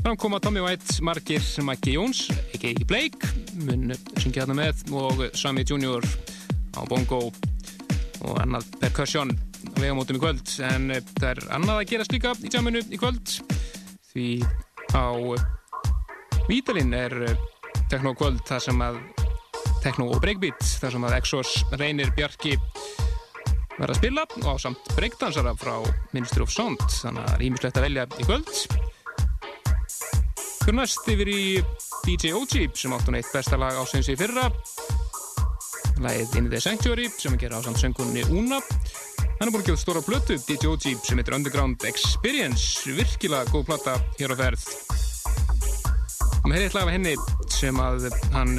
Fram 0.06 0.16
koma 0.16 0.38
Tommy 0.38 0.60
White, 0.60 1.02
Margir, 1.02 1.42
Maggi 1.66 1.96
Jóns, 1.96 2.28
ekki 2.54 2.68
ekki 2.68 2.84
Blake, 2.86 3.30
mun 3.66 3.90
syngja 4.22 4.44
þarna 4.44 4.54
með 4.60 4.92
og 4.94 5.22
Sami 5.34 5.64
Junior 5.66 6.06
á 6.78 6.86
bongo 6.86 7.18
og 8.22 8.38
annað 8.38 8.68
percussion 8.78 9.34
vegamótum 9.80 10.20
í 10.20 10.22
kvöld. 10.22 10.44
En 10.62 10.94
eh, 10.94 11.02
það 11.18 11.26
er 11.32 11.42
annað 11.58 11.80
að 11.80 11.90
gerast 11.90 12.14
líka 12.14 12.36
í 12.38 12.54
jaminu 12.54 12.84
í 12.86 13.02
kvöld 13.02 13.34
því 14.12 14.28
á 14.94 15.10
Vítalinn 16.46 16.94
er 16.94 17.18
eh, 17.26 17.44
tekno 17.90 18.14
kvöld 18.14 18.46
þar 18.46 18.62
sem 18.62 18.86
að 18.86 19.02
tekno 19.82 20.06
og 20.06 20.22
breakbeat 20.22 20.62
þar 20.84 21.00
sem 21.00 21.10
að 21.10 21.18
Exos, 21.18 21.56
Reynir, 21.74 22.14
Bjarki 22.14 22.54
verða 23.74 23.90
að 23.90 23.98
spila 24.04 24.30
og 24.44 24.52
á 24.54 24.56
samt 24.68 24.94
breakdansara 24.94 25.58
frá 25.58 25.80
Ministry 26.14 26.46
of 26.46 26.54
Sound 26.54 26.92
þannig 26.94 27.24
að 27.24 27.32
það 27.32 27.40
er 27.40 27.48
ímislegt 27.50 27.80
að 27.82 27.90
velja 27.90 28.12
í 28.14 28.30
kvöld 28.30 28.85
næst 30.74 31.06
yfir 31.06 31.28
í 31.30 31.40
DJ 32.02 32.32
OG 32.34 32.54
sem 32.74 32.94
átt 32.96 33.06
hún 33.06 33.18
eitt 33.20 33.28
besta 33.30 33.54
lag 33.60 33.76
ásins 33.78 34.08
í 34.10 34.16
fyrra. 34.18 34.48
Lagið 36.02 36.34
In 36.40 36.48
the 36.50 36.58
Sanctuary 36.58 37.06
sem 37.12 37.36
að 37.36 37.44
gera 37.44 37.60
á 37.60 37.62
samt 37.62 37.78
söngunni 37.78 38.24
Una. 38.34 38.58
Hann 39.38 39.46
er 39.46 39.52
búin 39.52 39.62
að 39.62 39.68
gefa 39.70 39.82
stóra 39.84 40.02
blötu 40.02 40.34
DJ 40.48 40.72
OG 40.72 40.88
sem 41.06 41.20
heitir 41.20 41.36
Underground 41.36 41.86
Experience. 41.86 42.82
Virkilega 42.98 43.46
góð 43.52 43.68
plata 43.70 43.94
hér 44.18 44.34
á 44.34 44.36
ferð. 44.42 44.66
Og 46.42 46.50
með 46.50 46.64
heitt 46.64 46.74
lag 46.74 46.88
af 46.88 46.94
henni 46.96 47.14
sem 47.52 47.78
að 47.78 48.10
hann 48.34 48.58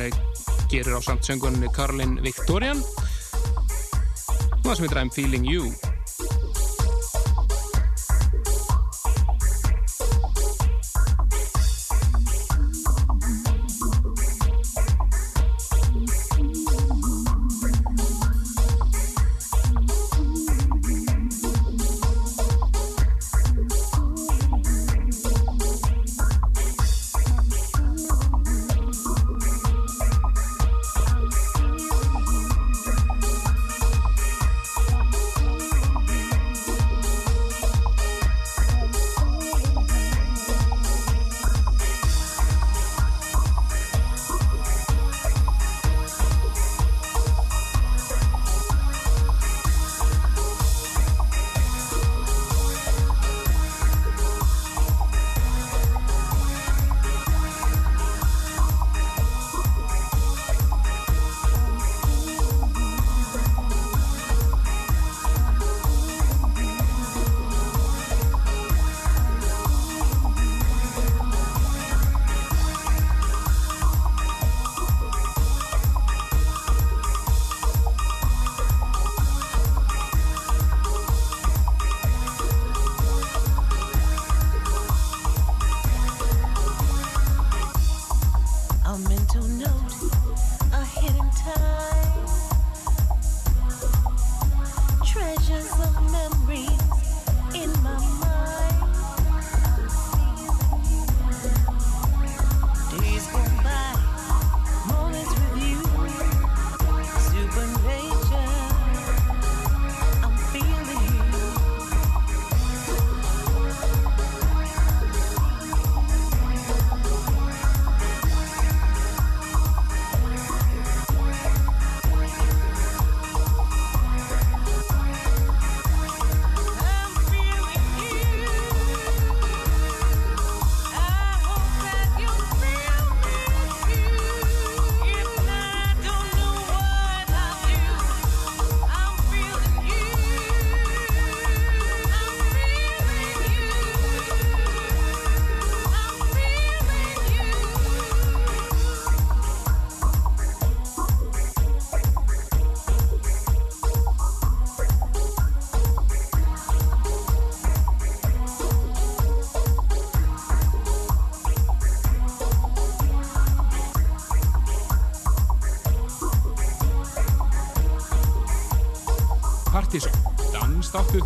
gerir 0.72 0.96
á 0.96 1.02
samt 1.04 1.28
söngunni 1.28 1.68
Karlin 1.76 2.20
Victorian 2.24 2.80
og 4.58 4.64
það 4.64 4.76
sem 4.76 4.88
heitir 4.88 5.04
I'm 5.04 5.16
Feeling 5.16 5.48
You 5.48 5.97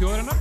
Fiorano. 0.02 0.41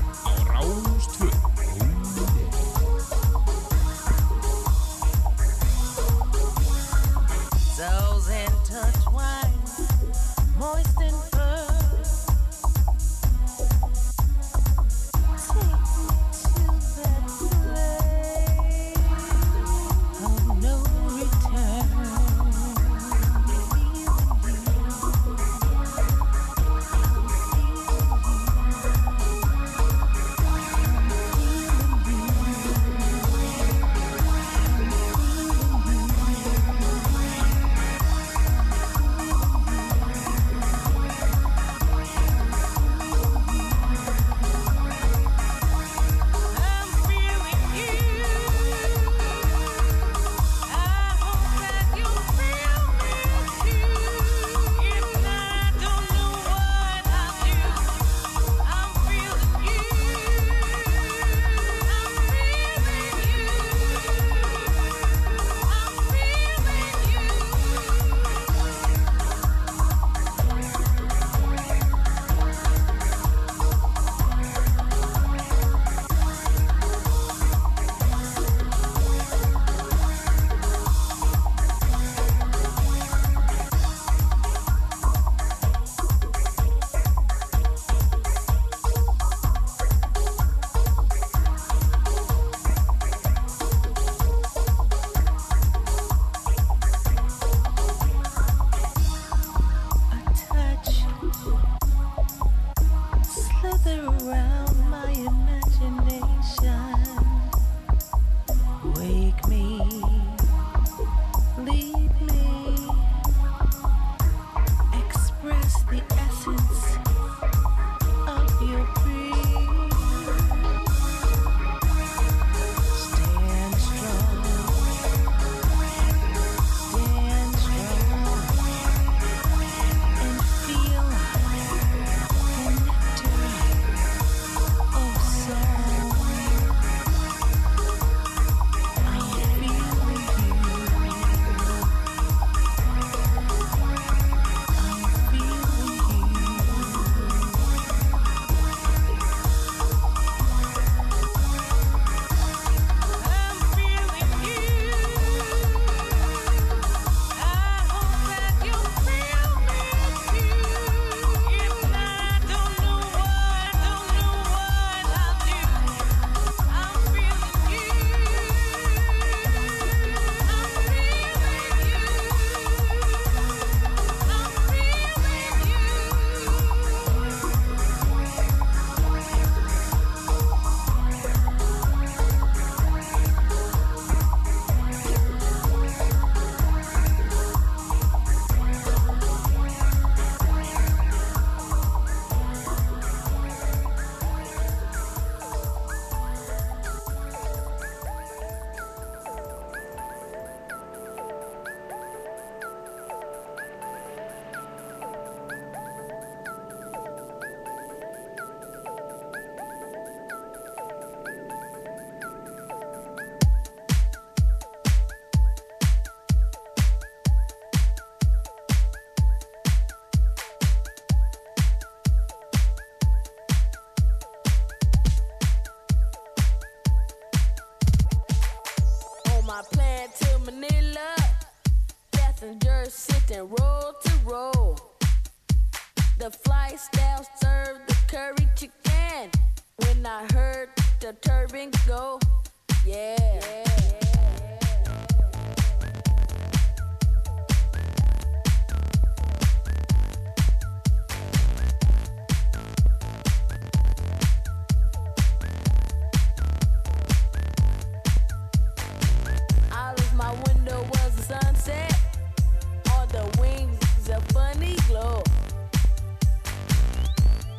A 264.52 264.76
glow. 264.88 265.22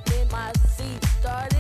Then 0.06 0.28
my 0.30 0.52
seat 0.68 1.04
started 1.20 1.51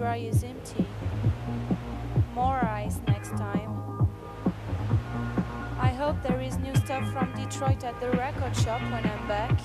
Dry 0.00 0.16
is 0.16 0.42
empty. 0.44 0.86
More 2.34 2.64
ice 2.64 3.00
next 3.06 3.36
time. 3.36 4.08
I 5.78 5.88
hope 5.88 6.16
there 6.22 6.40
is 6.40 6.56
new 6.56 6.74
stuff 6.76 7.04
from 7.12 7.28
Detroit 7.36 7.84
at 7.84 8.00
the 8.00 8.10
record 8.12 8.56
shop 8.56 8.80
when 8.80 9.04
I'm 9.04 9.28
back. 9.28 9.60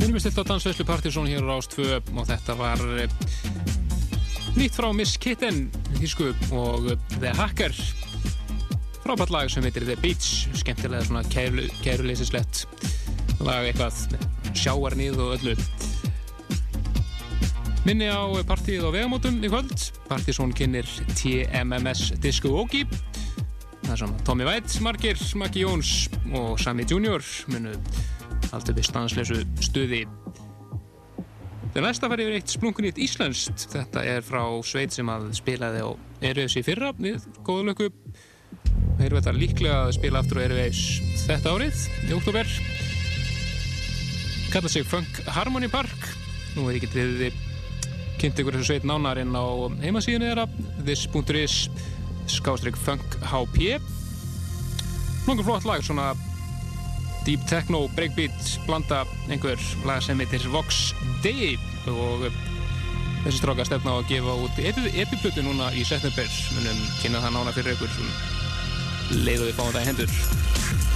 Minnum 0.00 0.16
við 0.16 0.24
stilt 0.24 0.40
á 0.40 0.44
Dansveislu 0.48 0.86
Partizón 0.88 1.28
hér 1.28 1.44
á 1.44 1.52
Rástfö 1.52 2.00
og 2.00 2.24
þetta 2.24 2.56
var 2.56 2.80
eh, 2.96 3.12
nýtt 4.56 4.72
frá 4.72 4.88
Miss 4.96 5.20
Kitten 5.20 5.68
þísku 6.00 6.32
og 6.56 6.88
eh, 6.88 6.98
The 7.20 7.36
Hacker 7.36 7.76
frábært 9.14 9.30
lag 9.30 9.50
sem 9.52 9.62
heitir 9.62 9.84
The 9.86 9.94
Beach. 10.02 10.48
Skemmtilega 10.58 11.04
svona 11.06 11.20
kæru, 11.30 11.68
kæruleysislegt 11.84 12.64
lag 13.46 13.62
eitthvað 13.68 14.16
sjáarnið 14.58 15.20
og 15.22 15.34
öllu. 15.36 15.52
Minni 17.84 18.08
á 18.10 18.26
partíið 18.48 18.88
á 18.88 18.90
vegamótum 18.90 19.38
í 19.38 19.50
kvöld. 19.52 19.84
Partizón 20.08 20.50
kynir 20.56 20.88
TMMS 21.14 22.16
Disco 22.18 22.56
Ogi 22.58 22.82
það 23.84 24.00
svona 24.00 24.24
Tommy 24.26 24.48
White, 24.48 24.82
Margir, 24.82 25.22
Maggi 25.38 25.62
Jóns 25.62 25.92
og 26.34 26.58
Sammy 26.58 26.82
Junior 26.90 27.22
munu 27.52 27.76
allt 28.50 28.72
upp 28.72 28.80
í 28.80 28.86
stansleysu 28.88 29.44
stuði. 29.62 30.08
Þegar 31.68 31.86
næsta 31.86 32.10
fær 32.10 32.24
yfir 32.24 32.40
eitt 32.40 32.50
splunkunýtt 32.50 32.98
íslenskt. 33.02 33.68
Þetta 33.76 34.02
er 34.10 34.26
frá 34.26 34.42
sveit 34.66 34.94
sem 34.96 35.06
að 35.06 35.30
spilaði 35.38 35.86
á 35.86 35.90
í 36.24 36.66
fyrra 36.66 36.90
við 36.98 37.30
góðlöku 37.46 37.92
Eru 39.02 39.18
þetta 39.18 39.34
líklega 39.34 39.78
að 39.86 39.94
spila 39.96 40.20
aftur 40.22 40.38
á 40.38 40.46
Eröðs 40.46 40.82
þetta 41.24 41.54
árið 41.56 41.80
í 42.06 42.12
oktober 42.14 42.50
Kalla 44.54 44.70
sig 44.70 44.86
Funk 44.86 45.18
Harmony 45.34 45.66
Park. 45.66 46.06
Nú 46.54 46.68
er 46.70 46.78
ekki 46.78 46.92
við 46.94 47.34
kynnt 48.20 48.38
ykkur 48.38 48.54
þessu 48.54 48.68
sveit 48.70 48.86
nánar 48.86 49.18
inn 49.18 49.34
á 49.34 49.44
heimasíðinu 49.82 50.30
þeirra 50.30 50.46
this.is 50.86 51.56
skástrík 52.30 52.78
Funk 52.78 53.18
HP 53.32 53.80
Nóngur 55.26 55.46
flott 55.48 55.66
lag 55.66 55.82
svona 55.82 56.12
deep 57.24 57.42
techno, 57.48 57.88
breakbeat 57.96 58.58
blanda 58.68 59.02
einhver 59.32 59.60
lag 59.88 60.02
sem 60.04 60.20
heitir 60.20 60.44
Vox 60.52 60.92
Day 61.24 61.56
og 61.88 62.28
þessi 63.24 63.40
stráka 63.40 63.64
stefna 63.64 63.96
á 63.96 64.00
að 64.02 64.10
gefa 64.12 64.36
út 64.44 64.60
epiplutu 64.60 65.44
núna 65.44 65.70
í 65.72 65.84
september. 65.88 66.28
Munum 66.58 66.86
kynna 67.00 67.24
það 67.24 67.36
nána 67.38 67.56
fyrir 67.56 67.78
ykkur 67.78 68.33
leiðu 69.12 69.50
við 69.50 69.56
fáum 69.58 69.72
það 69.74 69.82
í 69.82 69.88
hendur 69.90 70.93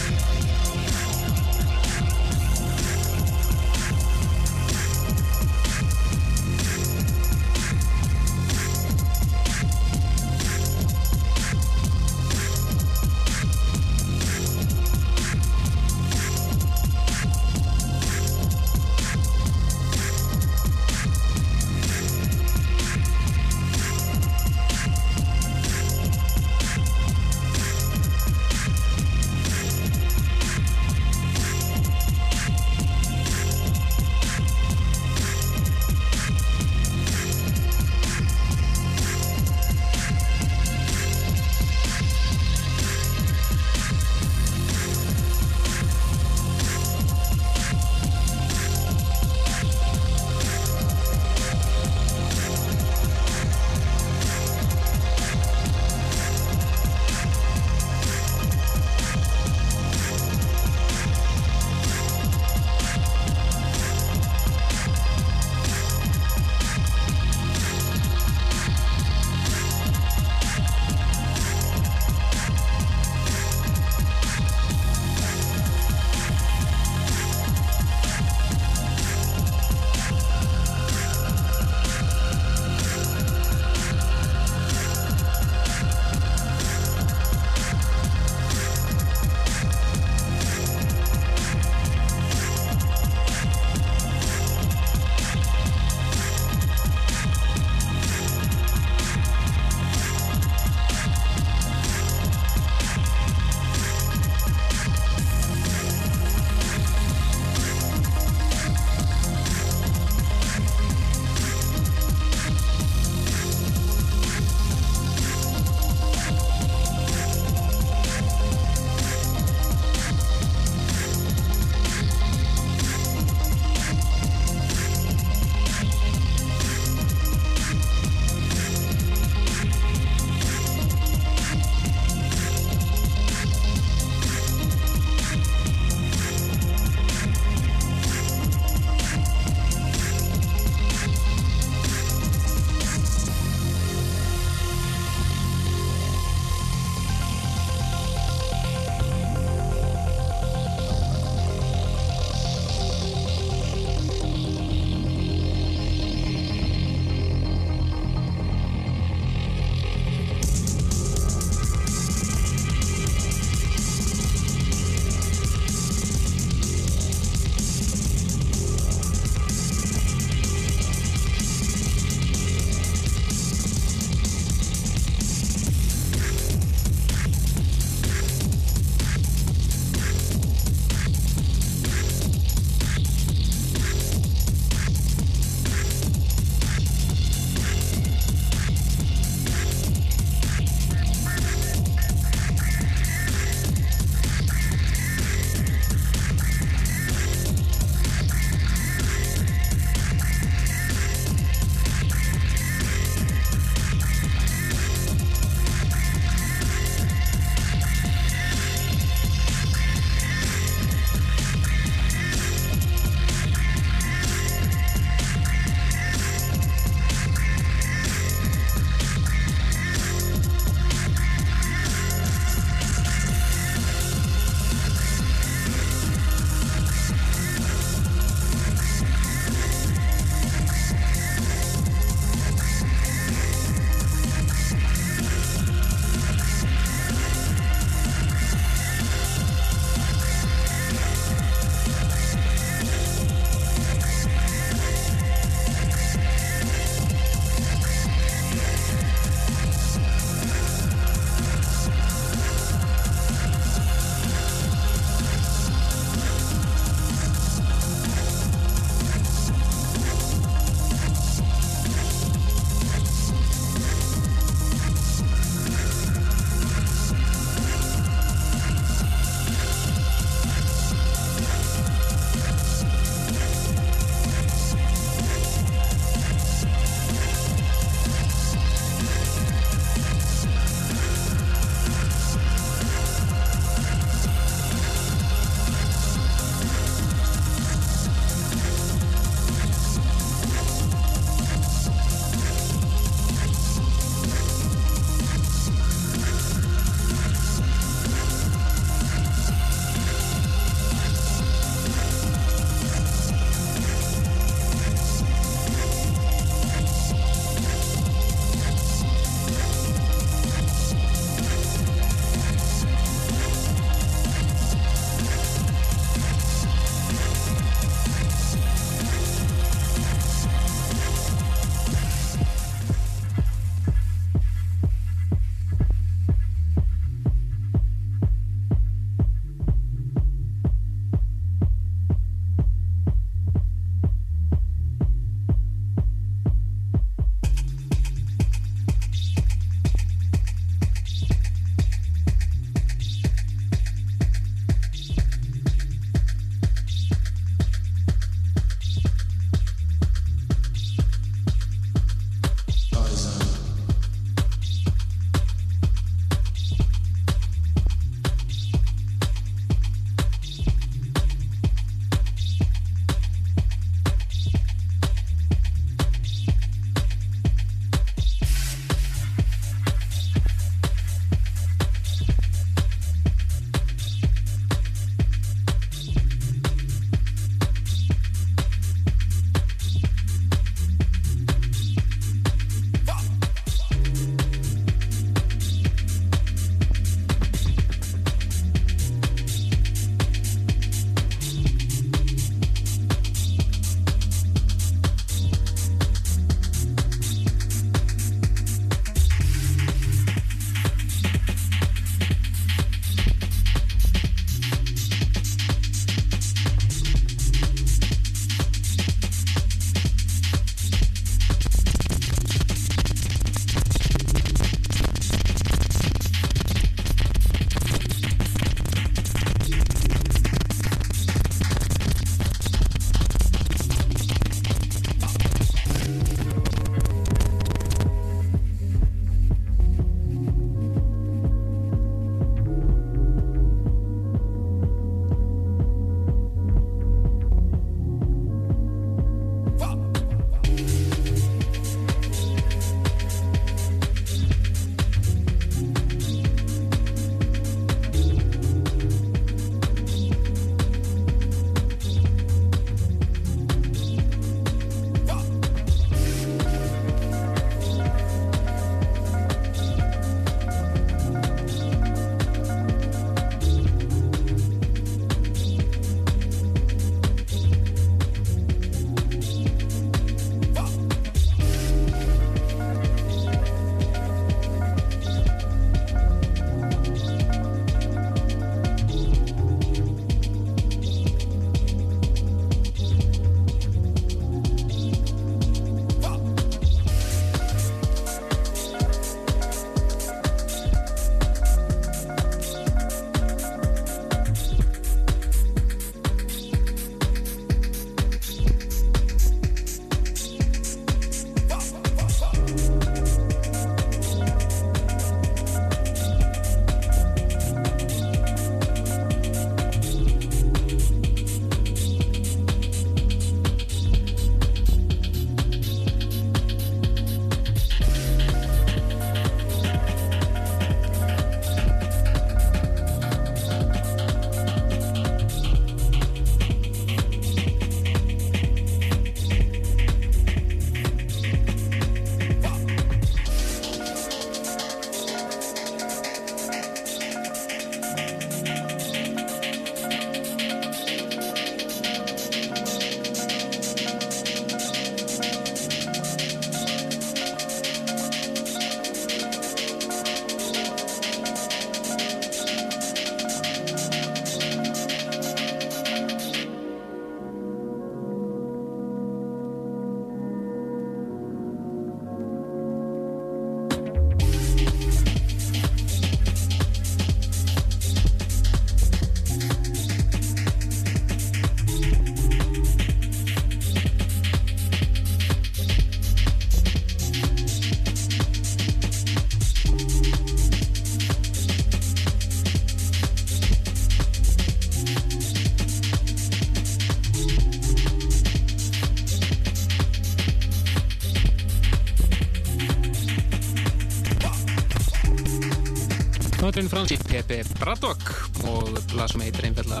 Hljóðurinn 596.74 596.90
fransi 596.90 597.16
Pepe 597.22 597.56
Braddock 597.78 598.30
og 598.66 598.88
lag 599.14 599.28
sem 599.30 599.44
heitir 599.44 599.68
einfallega 599.68 600.00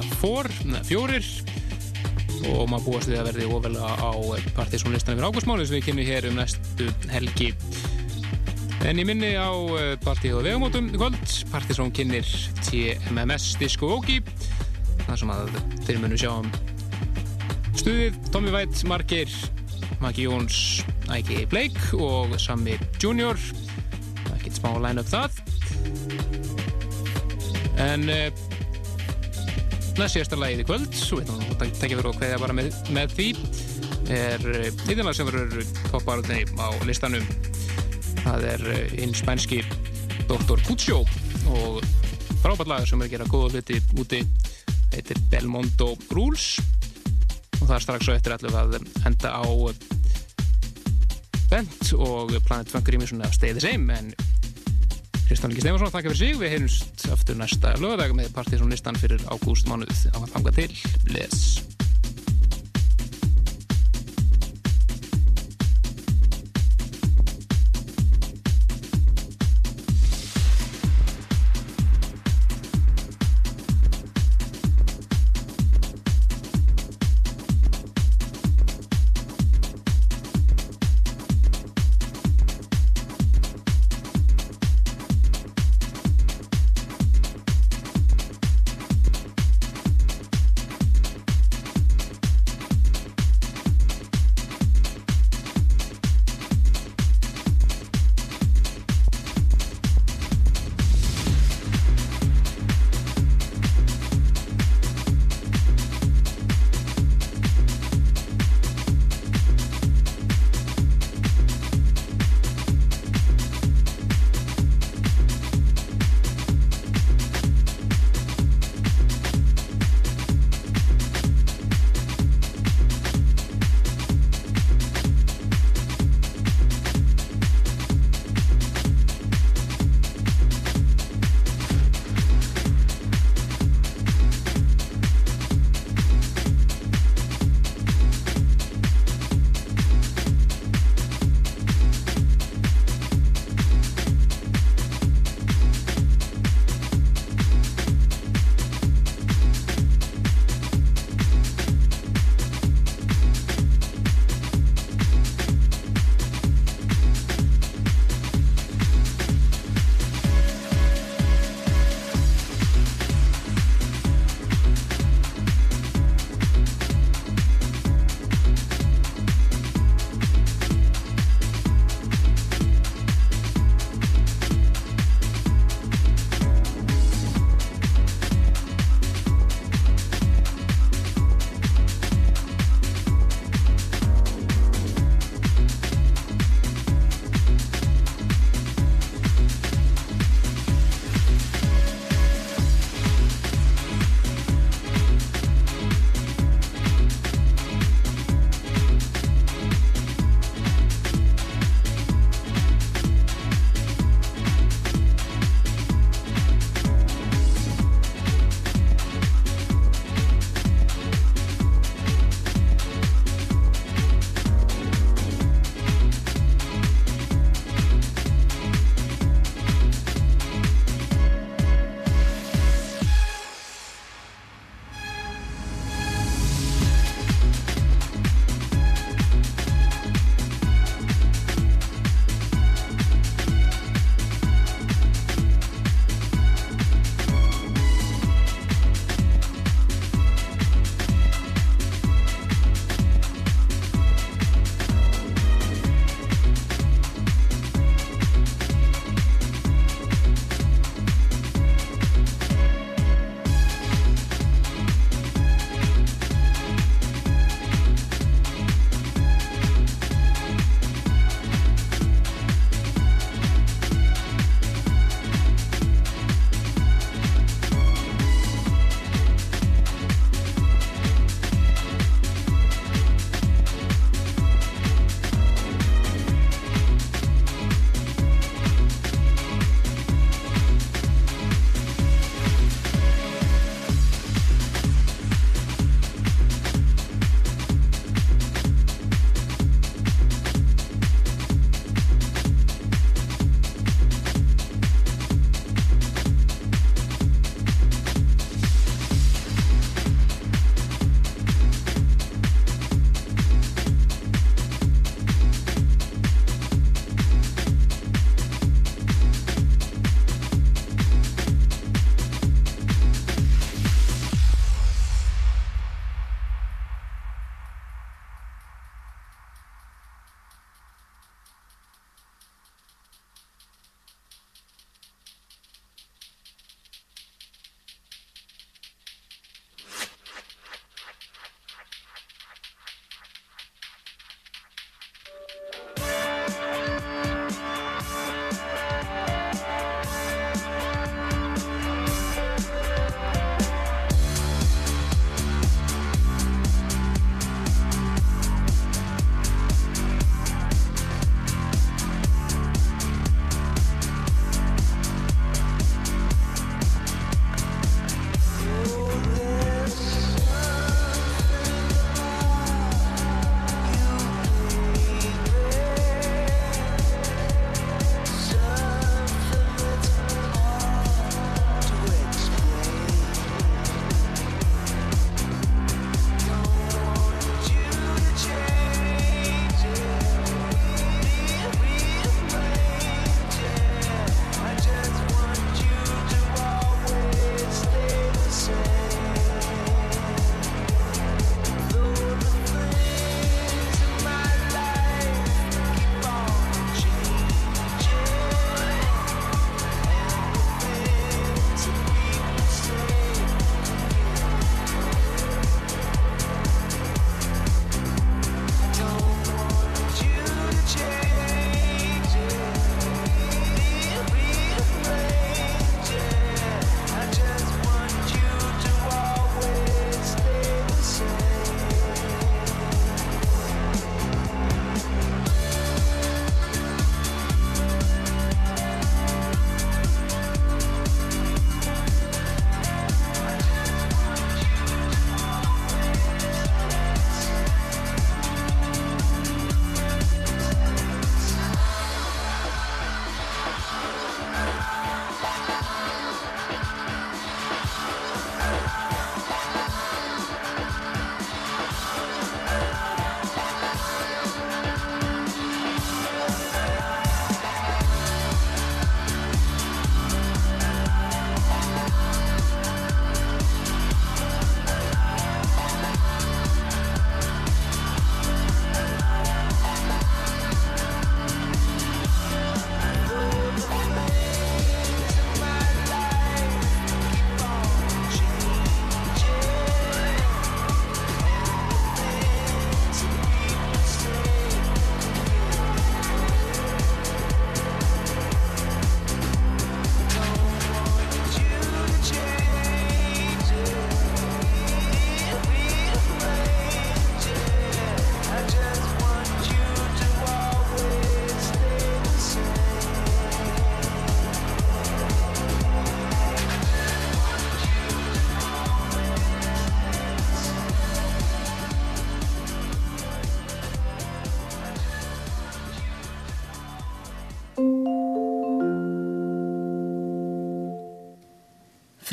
neða, 0.66 0.80
Fjórir. 0.82 1.28
Og 2.50 2.64
maður 2.66 2.88
búast 2.88 3.10
við 3.12 3.20
að 3.20 3.28
verði 3.28 3.46
ofalega 3.46 3.90
á 3.94 4.10
partysónlistan 4.56 5.14
yfir 5.14 5.28
ágústmáli 5.28 5.68
sem 5.68 5.76
við 5.76 5.84
kynum 5.86 6.08
hér 6.08 6.26
um 6.32 6.40
næstu 6.40 6.88
helgi. 7.12 7.52
En 8.90 8.98
ég 8.98 9.06
minni 9.06 9.30
á 9.38 9.54
eh, 9.54 9.94
partíð 10.02 10.40
og 10.40 10.48
vegumótum 10.48 10.90
í 10.90 10.98
kvöld 10.98 11.36
partysón 11.52 11.94
kynir 11.94 12.26
TMMS 12.66 13.54
Disco 13.62 13.92
Vogi 13.94 14.18
þar 15.04 15.22
sem 15.22 15.32
að 15.36 15.54
þeir 15.86 16.02
munu 16.02 16.18
sjá 16.18 16.32
um 16.40 16.50
stuðið. 17.78 18.18
Tommy 18.34 18.50
White, 18.50 18.82
Margir 18.90 19.30
Maggi 20.02 20.26
Jóns, 20.26 20.82
Ægi 21.06 21.44
Blake 21.54 21.94
og 22.02 22.34
Sammi 22.42 22.80
Junior. 22.98 23.38
Ekkert 24.34 24.58
smá 24.58 24.72
line-up 24.74 25.06
það 25.14 25.33
en 27.84 28.08
næst 29.98 30.16
síðasta 30.16 30.38
lagið 30.38 30.62
í 30.62 30.66
kvöld. 30.68 30.94
Við 30.94 31.32
að 31.54 31.72
tekja 31.78 31.98
fyrir 31.98 32.08
og 32.10 32.18
hverja 32.18 32.40
bara 32.42 32.56
með, 32.56 32.74
með 32.94 33.14
því. 33.14 33.28
Er 34.14 34.42
yfirlega 34.64 35.14
sem 35.16 35.28
verður 35.28 35.68
toppbarðinni 35.90 36.58
á 36.60 36.68
listanum. 36.88 37.26
Það 38.24 38.46
er 38.50 38.64
uh, 38.72 38.80
hinn 38.94 39.14
spænski 39.16 39.60
Dr. 40.28 40.60
Kutsjó 40.64 41.02
og 41.52 41.80
frábært 42.42 42.70
lag 42.70 42.86
sem 42.88 43.00
er 43.00 43.08
að 43.08 43.14
gera 43.14 43.28
góða 43.30 43.54
hluti 43.54 43.80
úti. 44.00 44.22
Heitir 44.94 45.20
Belmondo 45.30 45.94
Rules. 46.12 46.54
Og 47.60 47.68
það 47.68 47.76
er 47.78 47.86
strax 47.86 48.08
svo 48.08 48.16
eftir 48.16 48.34
allir 48.36 48.58
að 48.58 48.78
henda 49.06 49.30
á 49.30 49.44
Bent 51.52 51.90
og 51.94 52.32
Planet 52.48 52.70
Funk 52.72 52.88
Rýmisson 52.90 53.22
að 53.22 53.36
stay 53.36 53.54
the 53.54 53.62
same. 53.62 53.94
En 53.94 54.12
Kristján 55.28 55.54
Ingi 55.54 55.64
Stefansson 55.64 55.92
þakka 55.94 56.12
fyrir 56.12 56.20
sig. 56.20 56.40
Við 56.40 56.52
heyrumst 56.54 57.06
aftur 57.14 57.38
næsta 57.40 57.76
lögadag 57.80 58.16
með 58.16 58.34
partysón 58.36 58.72
listan 58.72 58.98
fyrir 59.00 59.24
ágúst 59.32 59.70
mánuð 59.70 60.04
á 60.12 60.18
að 60.20 60.34
þanga 60.36 60.58
til 60.60 60.68
Les 61.14 61.73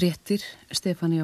fréttir. 0.02 0.42
Stefania 0.72 1.24